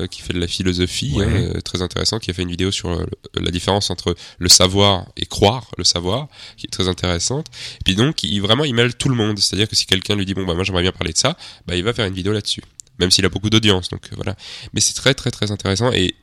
[0.00, 1.24] euh, qui fait de la philosophie, Ouais.
[1.24, 4.48] hein, euh, très intéressant, qui a fait une vidéo sur euh, la différence entre le
[4.48, 7.46] savoir et croire le savoir, qui est très intéressante.
[7.80, 9.38] Et puis donc, il vraiment il mêle tout le monde.
[9.38, 11.36] C'est-à-dire que si quelqu'un lui dit bon bah moi j'aimerais bien parler de ça,
[11.66, 12.62] bah il va faire une vidéo là-dessus.
[12.98, 14.34] Même s'il a beaucoup d'audience, donc voilà.
[14.72, 16.14] Mais c'est très très très intéressant et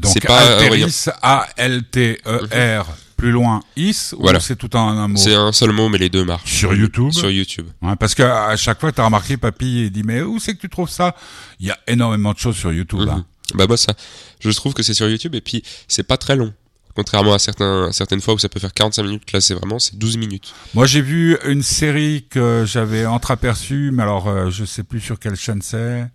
[0.00, 4.38] Donc C'est pas Alteris, A-L-T-E-R, plus loin, is, ou Voilà.
[4.40, 6.52] c'est tout en un mot c'est un seul mot, mais les deux marchent.
[6.52, 7.66] Sur YouTube Sur YouTube.
[7.82, 10.54] Ouais, Parce que à chaque fois, tu as remarqué, papy, il dit, mais où c'est
[10.54, 11.16] que tu trouves ça?
[11.58, 13.00] Il y a énormément de choses sur YouTube.
[13.00, 13.08] Mhm.
[13.08, 13.26] hein.
[13.54, 13.94] Bah moi ça,
[14.40, 16.52] je trouve que c'est sur YouTube et puis c'est pas très long.
[16.94, 19.96] Contrairement à certains, certaines fois où ça peut faire 45 minutes, là c'est vraiment c'est
[19.96, 20.52] 12 minutes.
[20.74, 25.18] Moi, j'ai vu une série que j'avais entreaperçue, mais alors, euh, je sais plus sur
[25.18, 26.06] quelle chaîne c'est.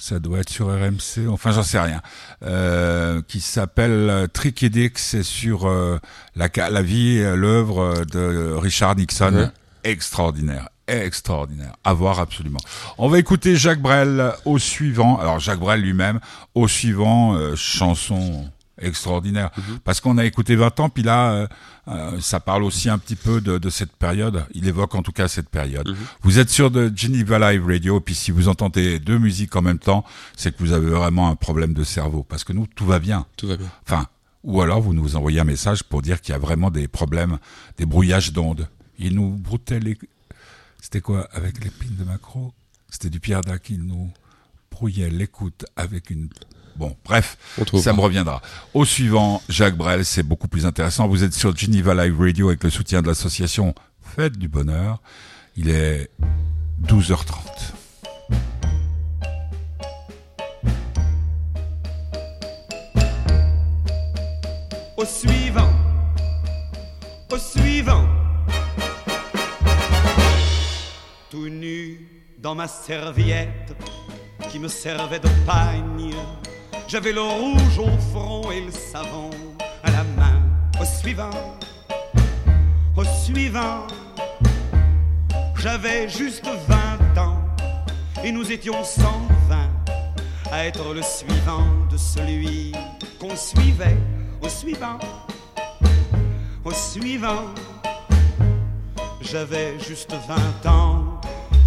[0.00, 2.00] Ça doit être sur RMC, enfin j'en sais rien,
[2.42, 5.98] euh, qui s'appelle Tricky c'est sur euh,
[6.36, 9.50] la, la vie et l'œuvre de Richard Nixon.
[9.84, 12.60] Extraordinaire, extraordinaire, à voir absolument.
[12.98, 16.20] On va écouter Jacques Brel au suivant, alors Jacques Brel lui-même,
[16.54, 18.50] au suivant, euh, chanson
[18.80, 19.50] extraordinaire.
[19.56, 19.78] Mhm.
[19.84, 21.46] Parce qu'on a écouté 20 ans, puis là, euh,
[21.88, 24.44] euh, ça parle aussi un petit peu de, de, cette période.
[24.54, 25.88] Il évoque en tout cas cette période.
[25.88, 25.96] Mhm.
[26.22, 29.78] Vous êtes sur de Geneva Live Radio, puis si vous entendez deux musiques en même
[29.78, 30.04] temps,
[30.36, 32.22] c'est que vous avez vraiment un problème de cerveau.
[32.22, 33.26] Parce que nous, tout va bien.
[33.36, 33.70] Tout va bien.
[33.86, 34.06] Enfin,
[34.42, 37.38] ou alors vous nous envoyez un message pour dire qu'il y a vraiment des problèmes,
[37.76, 38.68] des brouillages d'ondes.
[38.98, 39.98] Il nous broutait les...
[40.80, 42.52] C'était quoi Avec l'épine de macro
[42.88, 44.10] C'était du Pierre Dac, il nous
[44.70, 46.28] brouillait l'écoute avec une
[46.80, 47.36] Bon, bref,
[47.78, 48.40] ça me reviendra.
[48.72, 51.08] Au suivant, Jacques Brel, c'est beaucoup plus intéressant.
[51.08, 55.02] Vous êtes sur Geneva Live Radio avec le soutien de l'association Fête du Bonheur.
[55.58, 56.08] Il est
[56.82, 57.34] 12h30.
[64.96, 65.72] Au suivant,
[67.30, 68.08] au suivant,
[71.28, 73.76] tout nu dans ma serviette
[74.50, 76.14] qui me servait de pagne
[76.90, 79.30] j'avais le rouge au front et le savon
[79.84, 80.42] à la main.
[80.80, 81.30] Au suivant,
[82.96, 83.86] au suivant,
[85.56, 87.38] j'avais juste 20 ans
[88.24, 89.70] et nous étions 120
[90.50, 92.72] à être le suivant de celui
[93.20, 93.96] qu'on suivait.
[94.42, 94.98] Au suivant,
[96.64, 97.44] au suivant,
[99.20, 100.12] j'avais juste
[100.64, 101.20] 20 ans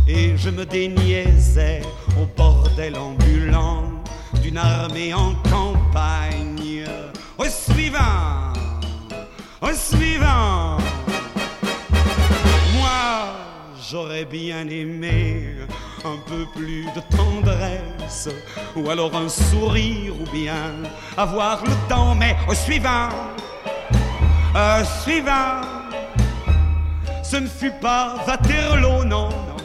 [0.05, 1.81] et je me déniaisais
[2.21, 3.22] au bordel ambulant
[4.57, 6.85] armée en campagne.
[7.37, 8.53] Au suivant,
[9.61, 10.77] au suivant.
[12.75, 13.35] Moi,
[13.89, 15.55] j'aurais bien aimé
[16.05, 18.29] un peu plus de tendresse,
[18.75, 20.73] ou alors un sourire, ou bien
[21.17, 23.09] avoir le temps, mais au suivant,
[24.53, 25.61] au suivant.
[27.23, 29.57] Ce ne fut pas Waterloo, non, non,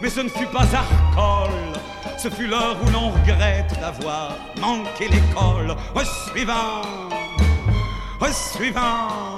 [0.00, 1.75] mais ce ne fut pas Arcole
[2.18, 5.76] ce fut l'heure où l'on regrette d'avoir manqué l'école.
[5.94, 6.82] Au suivant,
[8.20, 9.36] au suivant.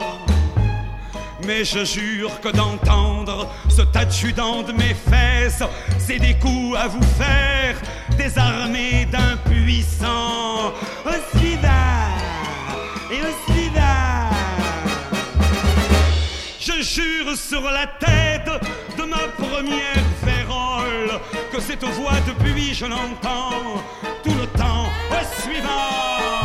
[1.47, 5.62] Mais je jure que d'entendre ce adjudant de mes fesses,
[5.99, 7.77] c'est des coups à vous faire,
[8.17, 10.73] des armées d'impuissants.
[11.05, 11.69] Au suivant,
[13.11, 14.31] et au suivant.
[16.61, 18.51] Je jure sur la tête
[18.97, 19.99] de ma première
[21.61, 23.83] cette voix depuis je l'entends
[24.23, 24.87] tout le temps.
[25.11, 26.44] Au suivant,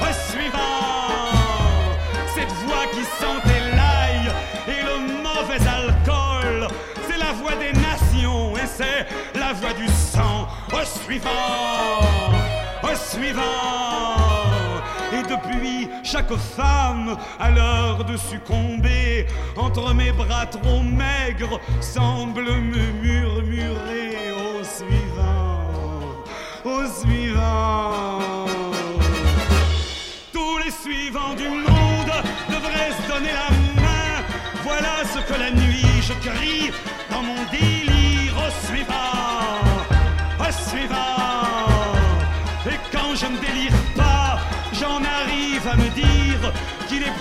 [0.00, 1.86] au suivant,
[2.34, 4.32] cette voix qui sentait l'ail
[4.68, 6.68] et le mauvais alcool,
[7.08, 9.06] c'est la voix des nations et c'est
[9.38, 10.48] la voix du sang.
[10.72, 11.30] Au suivant,
[12.82, 14.13] au suivant.
[15.14, 22.92] Et depuis, chaque femme a l'heure de succomber entre mes bras trop maigres semble me
[23.00, 25.60] murmurer au suivant,
[26.64, 28.18] au suivant.
[30.32, 32.14] Tous les suivants du monde
[32.50, 33.50] devraient se donner la
[33.80, 34.24] main.
[34.64, 36.72] Voilà ce que la nuit je crie
[37.10, 39.60] dans mon délire au suivant,
[40.40, 41.04] au suivant.
[42.66, 43.83] Et quand je ne délire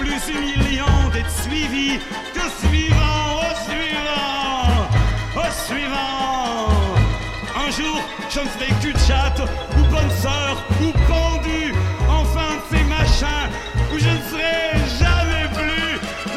[0.04, 2.00] plus humiliant d'être suivi
[2.34, 4.88] que suivant, au suivant,
[5.36, 6.68] au suivant.
[7.56, 7.98] Un jour,
[8.30, 9.38] je ne serai que chat
[9.78, 11.74] ou bonne sœur ou pendu,
[12.10, 13.50] enfin de ces machins
[13.94, 14.58] où je ne serai
[15.02, 15.92] jamais plus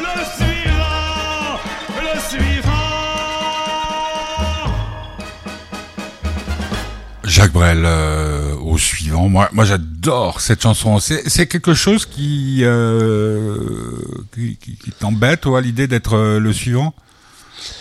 [0.05, 1.59] le suivant,
[2.07, 2.71] le suivant.
[7.25, 8.36] Jacques Brel euh,
[9.11, 10.99] Moi, moi j'adore cette chanson.
[10.99, 13.57] C'est quelque chose qui, euh,
[14.33, 16.93] qui, qui, qui t'embête, à l'idée d'être euh, le suivant?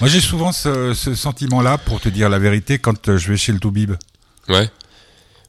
[0.01, 3.37] Moi, j'ai souvent ce, ce sentiment-là, pour te dire la vérité, quand euh, je vais
[3.37, 3.93] chez le Toubib.
[4.49, 4.71] Ouais.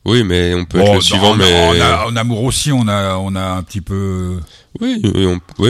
[0.05, 3.43] Oui, mais on peut être le suivant, mais en, amour aussi, on a, on a
[3.43, 4.39] un petit peu.
[4.79, 5.69] Oui, oui,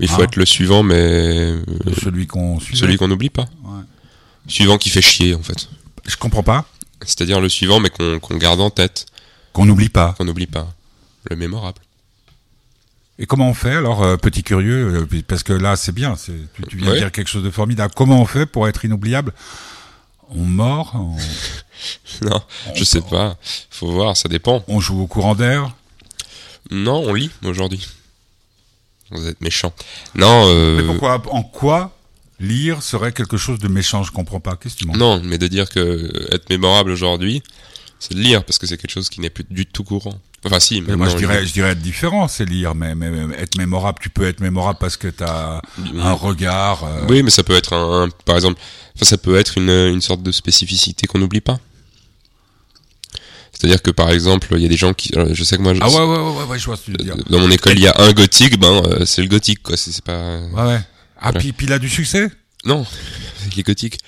[0.00, 0.24] il faut hein?
[0.24, 1.54] être le suivant, mais
[2.02, 2.60] celui qu'on.
[2.60, 3.46] Celui qu'on n'oublie pas.
[3.64, 3.80] Ouais.
[4.46, 5.68] Suivant qui fait chier, en fait.
[6.06, 6.66] Je comprends pas.
[7.00, 9.06] C'est-à-dire le suivant, mais qu'on garde en tête.
[9.58, 10.14] Qu'on n'oublie pas.
[10.16, 10.72] Qu'on n'oublie pas.
[11.28, 11.80] Le mémorable.
[13.18, 16.46] Et comment on fait alors, euh, petit curieux, euh, parce que là c'est bien, tu,
[16.68, 17.92] tu, viens de dire quelque chose de formidable.
[17.96, 19.34] Comment on fait pour être inoubliable?
[20.30, 20.94] On mord
[22.22, 22.40] Non,
[22.76, 23.36] je sais pas.
[23.68, 24.62] Faut voir, ça dépend.
[24.68, 25.74] On joue au courant d'air?
[26.70, 27.88] Non, on lit aujourd'hui.
[29.10, 29.72] Vous êtes méchant.
[30.14, 30.44] Non.
[30.46, 30.76] Euh...
[30.76, 31.96] Mais pourquoi En quoi
[32.38, 34.04] lire serait quelque chose de méchant?
[34.04, 34.54] Je comprends pas.
[34.54, 37.42] Qu'est-ce que tu Non, mais de dire que être mémorable aujourd'hui,
[37.98, 40.18] c'est de lire parce que c'est quelque chose qui n'est plus du tout courant.
[40.44, 43.58] Enfin, si, mais moi je dirais, je dirais être différent, c'est lire, mais, mais, être
[43.58, 43.98] mémorable.
[44.00, 45.60] Tu peux être mémorable parce que tu as
[45.96, 46.84] un regard.
[46.84, 48.60] Euh, oui, mais ça peut être un, par exemple,
[48.94, 51.58] enfin, ça peut être une, une sorte de spécificité qu'on n'oublie pas.
[53.58, 55.80] C'est-à-dire que par exemple, il y a des gens qui, je sais que moi, je,
[55.82, 57.16] ah ouais, ouais, ouais, ouais, je vois ce que tu veux dire.
[57.28, 59.76] Dans mon école, il y a un gothique, ben euh, c'est le gothique, quoi.
[59.76, 60.38] C'est pas.
[60.38, 60.80] Ouais, ouais.
[61.20, 62.30] Ah, puis, puis il a du succès?
[62.64, 62.86] Non,
[63.52, 63.98] il est gothique.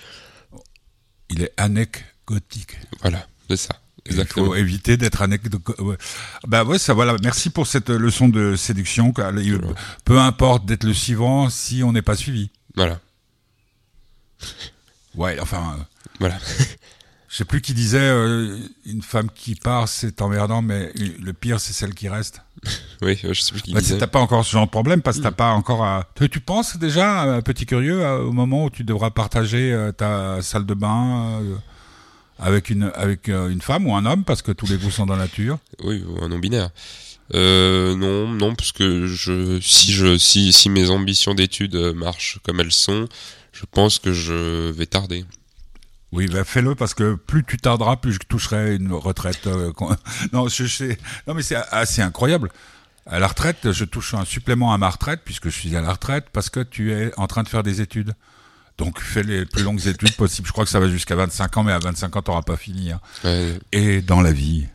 [1.30, 2.78] Il est anecdotique.
[3.03, 3.80] Voilà, c'est ça.
[4.07, 4.46] Exactement.
[4.46, 5.61] Il faut éviter d'être anecdotique.
[6.46, 7.16] Bah ouais, ça voilà.
[7.22, 9.12] Merci pour cette leçon de séduction.
[10.05, 12.51] Peu importe d'être le suivant si on n'est pas suivi.
[12.76, 13.01] Voilà.
[15.16, 15.76] Ouais, enfin.
[15.78, 15.82] Euh,
[16.18, 16.38] voilà.
[17.28, 21.61] Je sais plus qui disait euh, une femme qui part c'est emmerdant mais le pire
[21.61, 22.42] c'est celle qui reste.
[23.03, 23.98] oui, je sais plus qui bah, disait.
[23.98, 25.34] T'as pas encore ce genre de problème parce que t'as mm.
[25.34, 26.09] pas encore à...
[26.16, 30.74] tu, penses déjà petit curieux au moment où tu devras partager euh, ta salle de
[30.74, 31.40] bain
[32.41, 35.07] avec une avec euh, une femme ou un homme parce que tous les goûts sont
[35.07, 35.59] dans la nature.
[35.84, 36.70] Oui, ou un non binaire.
[37.32, 42.59] Euh, non, non, parce que je, si je, si, si mes ambitions d'études marchent comme
[42.59, 43.07] elles sont,
[43.53, 45.24] je pense que je vais tarder.
[46.12, 49.47] Oui, bah fais-le parce que plus tu tarderas, plus je toucherai une retraite.
[49.47, 49.72] Euh,
[50.32, 50.99] non, je, sais.
[51.26, 52.51] non, mais c'est assez incroyable.
[53.07, 55.93] À la retraite, je touche un supplément à ma retraite puisque je suis à la
[55.93, 58.14] retraite parce que tu es en train de faire des études.
[58.81, 60.49] Donc fais les plus longues études possibles.
[60.49, 62.57] Je crois que ça va jusqu'à 25 ans, mais à 25 ans, tu n'auras pas
[62.57, 62.93] fini.
[62.93, 63.01] Hein.
[63.72, 64.68] Et dans la vie,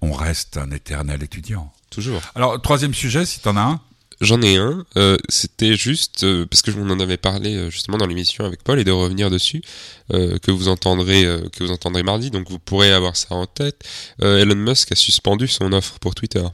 [0.00, 1.72] on reste un éternel étudiant.
[1.90, 2.22] Toujours.
[2.36, 3.80] Alors, troisième sujet, si tu en as un.
[4.20, 4.86] J'en ai un.
[4.96, 8.44] Euh, c'était juste euh, parce que je vous en avais parlé euh, justement dans l'émission
[8.44, 9.62] avec Paul et de revenir dessus
[10.10, 11.22] que vous entendrez
[11.52, 12.30] que vous entendrez mardi.
[12.30, 13.88] Donc vous pourrez avoir ça en tête.
[14.20, 16.44] Elon Musk a suspendu son offre pour Twitter.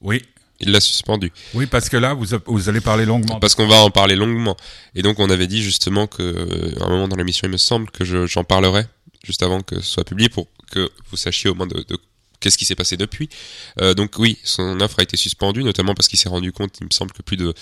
[0.00, 0.22] Oui.
[0.60, 1.32] Il l'a suspendu.
[1.54, 3.38] Oui, parce que là, vous, vous allez parler longuement.
[3.38, 4.56] Parce qu'on va en parler longuement.
[4.94, 7.90] Et donc, on avait dit justement que, à un moment dans l'émission, il me semble
[7.90, 8.84] que j'en parlerai
[9.24, 11.84] juste avant que ce soit publié pour que vous sachiez au moins de,
[12.40, 13.28] qu'est-ce qui s'est passé depuis.
[13.80, 16.84] Euh, donc oui, son offre a été suspendue, notamment parce qu'il s'est rendu compte, il
[16.84, 17.54] me semble que plus de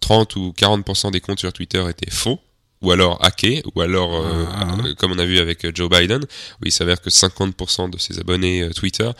[0.00, 2.40] 30 ou 40% des comptes sur Twitter étaient faux
[2.82, 4.88] ou alors hackés, ou alors, euh, ah, ah, ah.
[4.98, 8.62] comme on a vu avec Joe Biden, où il s'avère que 50% de ses abonnés
[8.62, 9.10] euh, Twitter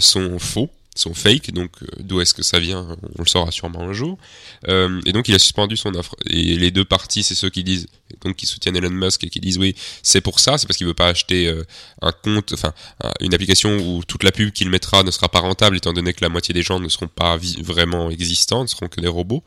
[0.00, 3.82] sont faux sont fake, donc euh, d'où est-ce que ça vient On le saura sûrement
[3.82, 4.18] un jour.
[4.68, 6.16] Euh, et donc il a suspendu son offre.
[6.26, 7.86] Et les deux parties, c'est ceux qui disent,
[8.22, 10.86] donc qui soutiennent Elon Musk et qui disent oui, c'est pour ça, c'est parce qu'il
[10.86, 11.64] veut pas acheter euh,
[12.02, 12.72] un compte, enfin
[13.20, 16.22] une application où toute la pub qu'il mettra ne sera pas rentable, étant donné que
[16.22, 19.42] la moitié des gens ne seront pas vraiment existants, ne seront que des robots.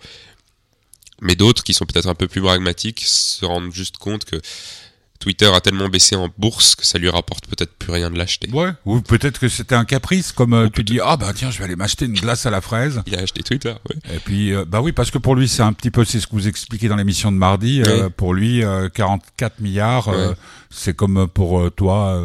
[1.21, 4.37] Mais d'autres qui sont peut-être un peu plus pragmatiques se rendent juste compte que
[5.19, 8.49] Twitter a tellement baissé en bourse que ça lui rapporte peut-être plus rien de l'acheter.
[8.51, 11.59] Ouais, ou peut-être que c'était un caprice, comme euh, tu dis, ah bah tiens, je
[11.59, 13.01] vais aller m'acheter une glace à la fraise.
[13.05, 13.97] Il a acheté Twitter, oui.
[14.13, 16.27] Et puis, euh, bah oui, parce que pour lui, c'est un petit peu, c'est ce
[16.27, 18.63] que vous expliquez dans l'émission de mardi, euh, pour lui,
[18.93, 20.09] 44 milliards,
[20.69, 22.23] c'est comme pour toi,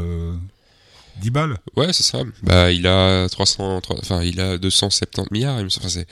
[1.20, 1.56] 10 balles.
[1.76, 2.20] Ouais, c'est ça.
[2.42, 5.58] Bah, il a 300, enfin, il a 270 milliards.
[5.64, 6.02] Enfin,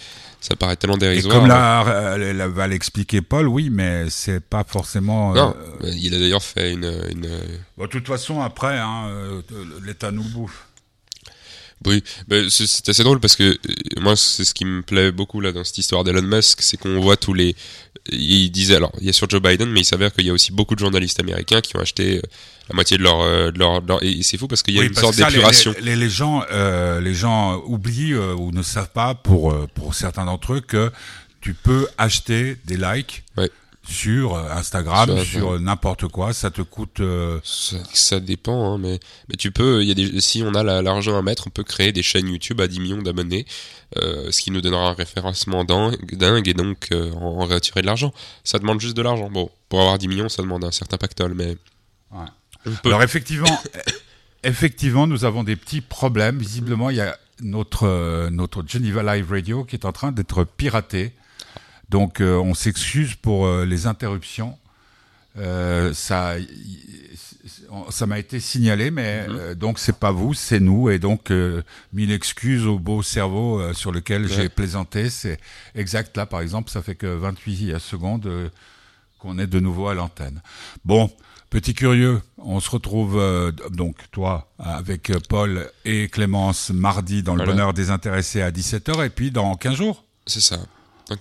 [0.40, 1.36] ça paraît tellement dérisoire.
[1.36, 5.34] Et comme l'a, va l'expliquer Paul, oui, mais c'est pas forcément.
[5.34, 6.92] Non, euh, il a d'ailleurs fait une.
[7.10, 7.28] une...
[7.78, 9.42] de toute façon, après, hein, euh,
[9.84, 10.66] l'État nous bouffe.
[11.86, 12.02] Oui,
[12.48, 15.64] c'est assez drôle parce que euh, moi, c'est ce qui me plaît beaucoup là dans
[15.64, 17.56] cette histoire d'Elon Musk, c'est qu'on voit tous les.
[18.10, 20.32] Il disait alors, il y a sur Joe Biden, mais il s'avère qu'il y a
[20.32, 22.22] aussi beaucoup de journalistes américains qui ont acheté euh,
[22.68, 24.94] la moitié de leur, euh, de leur, et c'est fou parce qu'il y a une
[24.94, 25.72] sorte d'épuration.
[25.80, 30.54] Les, les, gens, euh, les gens oublient ou ne savent pas pour pour certains d'entre
[30.54, 30.90] eux que
[31.40, 33.22] tu peux acheter des likes.
[33.36, 33.50] Ouais
[33.84, 37.00] sur euh, Instagram, sur, n'importe quoi, ça te coûte.
[37.00, 39.82] Euh, ça, dépend, hein, mais mais tu peux.
[39.82, 42.28] Il y a des, si on a l'argent à mettre, on peut créer des chaînes
[42.28, 43.44] YouTube à 10 millions d'abonnés,
[43.96, 48.12] euh, ce qui nous donnera un référencement dingue, et donc en, retirer de l'argent.
[48.44, 49.28] Ça demande juste de l'argent.
[49.30, 51.56] Bon, pour avoir 10 millions, ça demande un certain pactole, mais.
[52.12, 52.72] Ouais.
[52.84, 53.60] Alors effectivement,
[54.44, 56.38] effectivement, nous avons des petits problèmes.
[56.38, 61.12] Visiblement, il y a notre notre Geneva Live Radio qui est en train d'être piraté.
[61.92, 64.58] Donc euh, on s'excuse pour euh, les interruptions.
[65.36, 66.36] Euh, ça,
[67.90, 69.54] ça m'a été signalé, mais mhm.
[69.54, 71.30] donc c'est pas vous, c'est nous, et donc
[71.92, 75.10] mille excuses au beau cerveau sur lequel j'ai plaisanté.
[75.10, 75.38] C'est
[75.74, 78.50] exact là, par exemple, ça fait que 28 secondes
[79.18, 80.42] qu'on est de nouveau à l'antenne.
[80.84, 81.10] Bon,
[81.48, 83.22] petit curieux, on se retrouve
[83.70, 89.10] donc toi avec Paul et Clémence mardi dans le bonheur des intéressés à 17h, et
[89.10, 90.04] puis dans 15 jours.
[90.26, 90.58] C'est ça.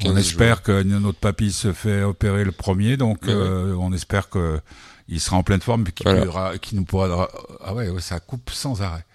[0.06, 4.60] On espère que notre papy se fait opérer le premier, donc euh, on espère que
[5.08, 7.28] il sera en pleine forme, et qu'il nous pourra.
[7.64, 9.06] Ah ouais, ça coupe sans arrêt.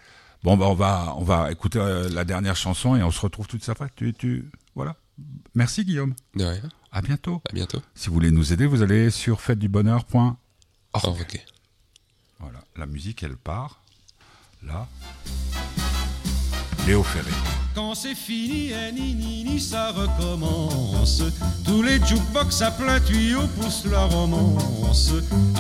[0.43, 3.47] Bon, bah on va on va écouter euh, la dernière chanson et on se retrouve
[3.47, 3.89] tout de suite après.
[3.97, 4.97] Tu tu voilà.
[5.55, 6.15] Merci Guillaume.
[6.35, 6.69] De rien.
[6.93, 7.43] À bientôt.
[7.51, 7.81] À bientôt.
[7.95, 10.37] Si vous voulez nous aider, vous allez sur fêtedubonheur.org.
[10.95, 11.45] Oh, ok.
[12.39, 13.83] Voilà, la musique elle part.
[14.63, 14.87] Là,
[16.87, 17.31] Léo Ferré.
[17.77, 21.23] Quand c'est fini, eh, ni, ni, ni, ça recommence.
[21.63, 25.13] Tous les jukebox à plein tuyau poussent la romance.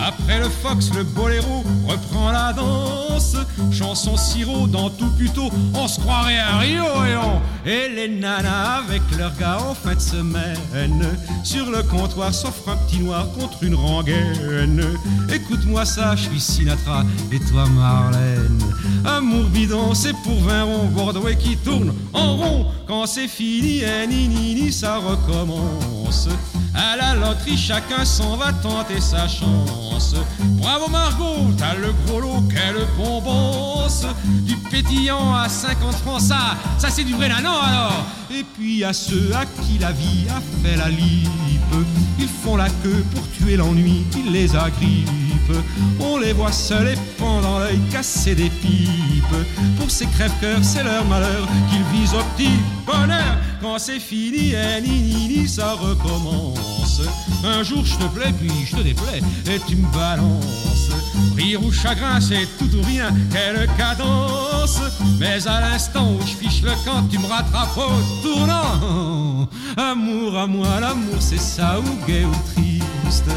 [0.03, 3.37] Après le fox, le boléro reprend la danse.
[3.71, 9.03] Chanson sirop dans tout puto, on se croirait à Rio et Et les nanas avec
[9.19, 11.19] leurs gars en fin de semaine.
[11.45, 14.83] Sur le comptoir s'offre un petit noir contre une rengaine.
[15.31, 18.59] Écoute-moi ça, je suis Sinatra et toi Marlène.
[19.05, 22.67] Amour bidon, c'est pour vin rond, Bordeaux qui tourne en rond.
[22.87, 26.29] Quand c'est fini, eh, ni, ni, ni, ça recommence.
[26.75, 30.15] À la loterie, chacun s'en va tenter sa chance.
[30.59, 34.07] Bravo Margot, t'as le gros lot, quelle bombance.
[34.45, 38.05] Du pétillant à 50 francs, ça, ça c'est du vrai nanan alors.
[38.31, 41.29] Et puis à ceux à qui la vie a fait la lipe,
[42.19, 45.26] ils font la queue pour tuer l'ennui qui les agrippe.
[46.01, 49.47] On les voit seuls et pendant l'œil casser des pipes.
[49.78, 53.38] Pour ces crèves-cœurs, c'est leur malheur qu'ils visent au petit bonheur.
[53.61, 57.03] Quand c'est fini, eh, ni, ni, ça recommence.
[57.44, 60.90] Un jour je te plais, puis je te déplais, et tu me balances.
[61.36, 64.80] Rire ou chagrin, c'est tout ou rien, quelle cadence.
[65.18, 69.49] Mais à l'instant où je fiche le camp, tu me rattrapes au tournant.
[69.76, 73.30] Amour à moi, l'amour c'est ça, ou gai ou triste.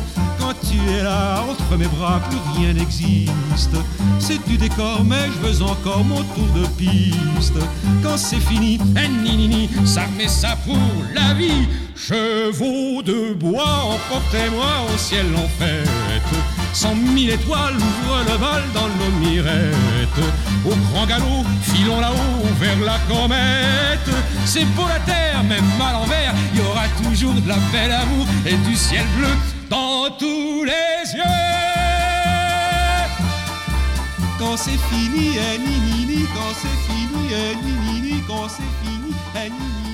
[0.70, 3.76] Tu es là, entre mes bras, plus rien n'existe.
[4.20, 7.58] C'est du décor, mais je veux encore mon tour de piste.
[8.04, 10.78] Quand c'est fini, eh, ni, ni, ni, ça met ça pour
[11.16, 11.68] la vie.
[11.96, 16.36] Chevaux de bois, emportez-moi au ciel en fête.
[16.74, 20.24] Cent mille étoiles ouvrent le bal dans nos mirettes.
[20.66, 24.16] Au grand galop, filons là-haut vers la comète.
[24.46, 28.28] C'est beau la terre, même à l'envers, il y aura toujours de la belle amour
[28.46, 29.34] et du ciel bleu
[29.70, 31.24] dans tous les yeux.
[34.40, 38.48] Quand c'est fini, eh, ni, ni, ni, quand c'est fini, eh, ni, ni, ni, quand
[38.50, 39.89] c'est fini, eh, ni, ni,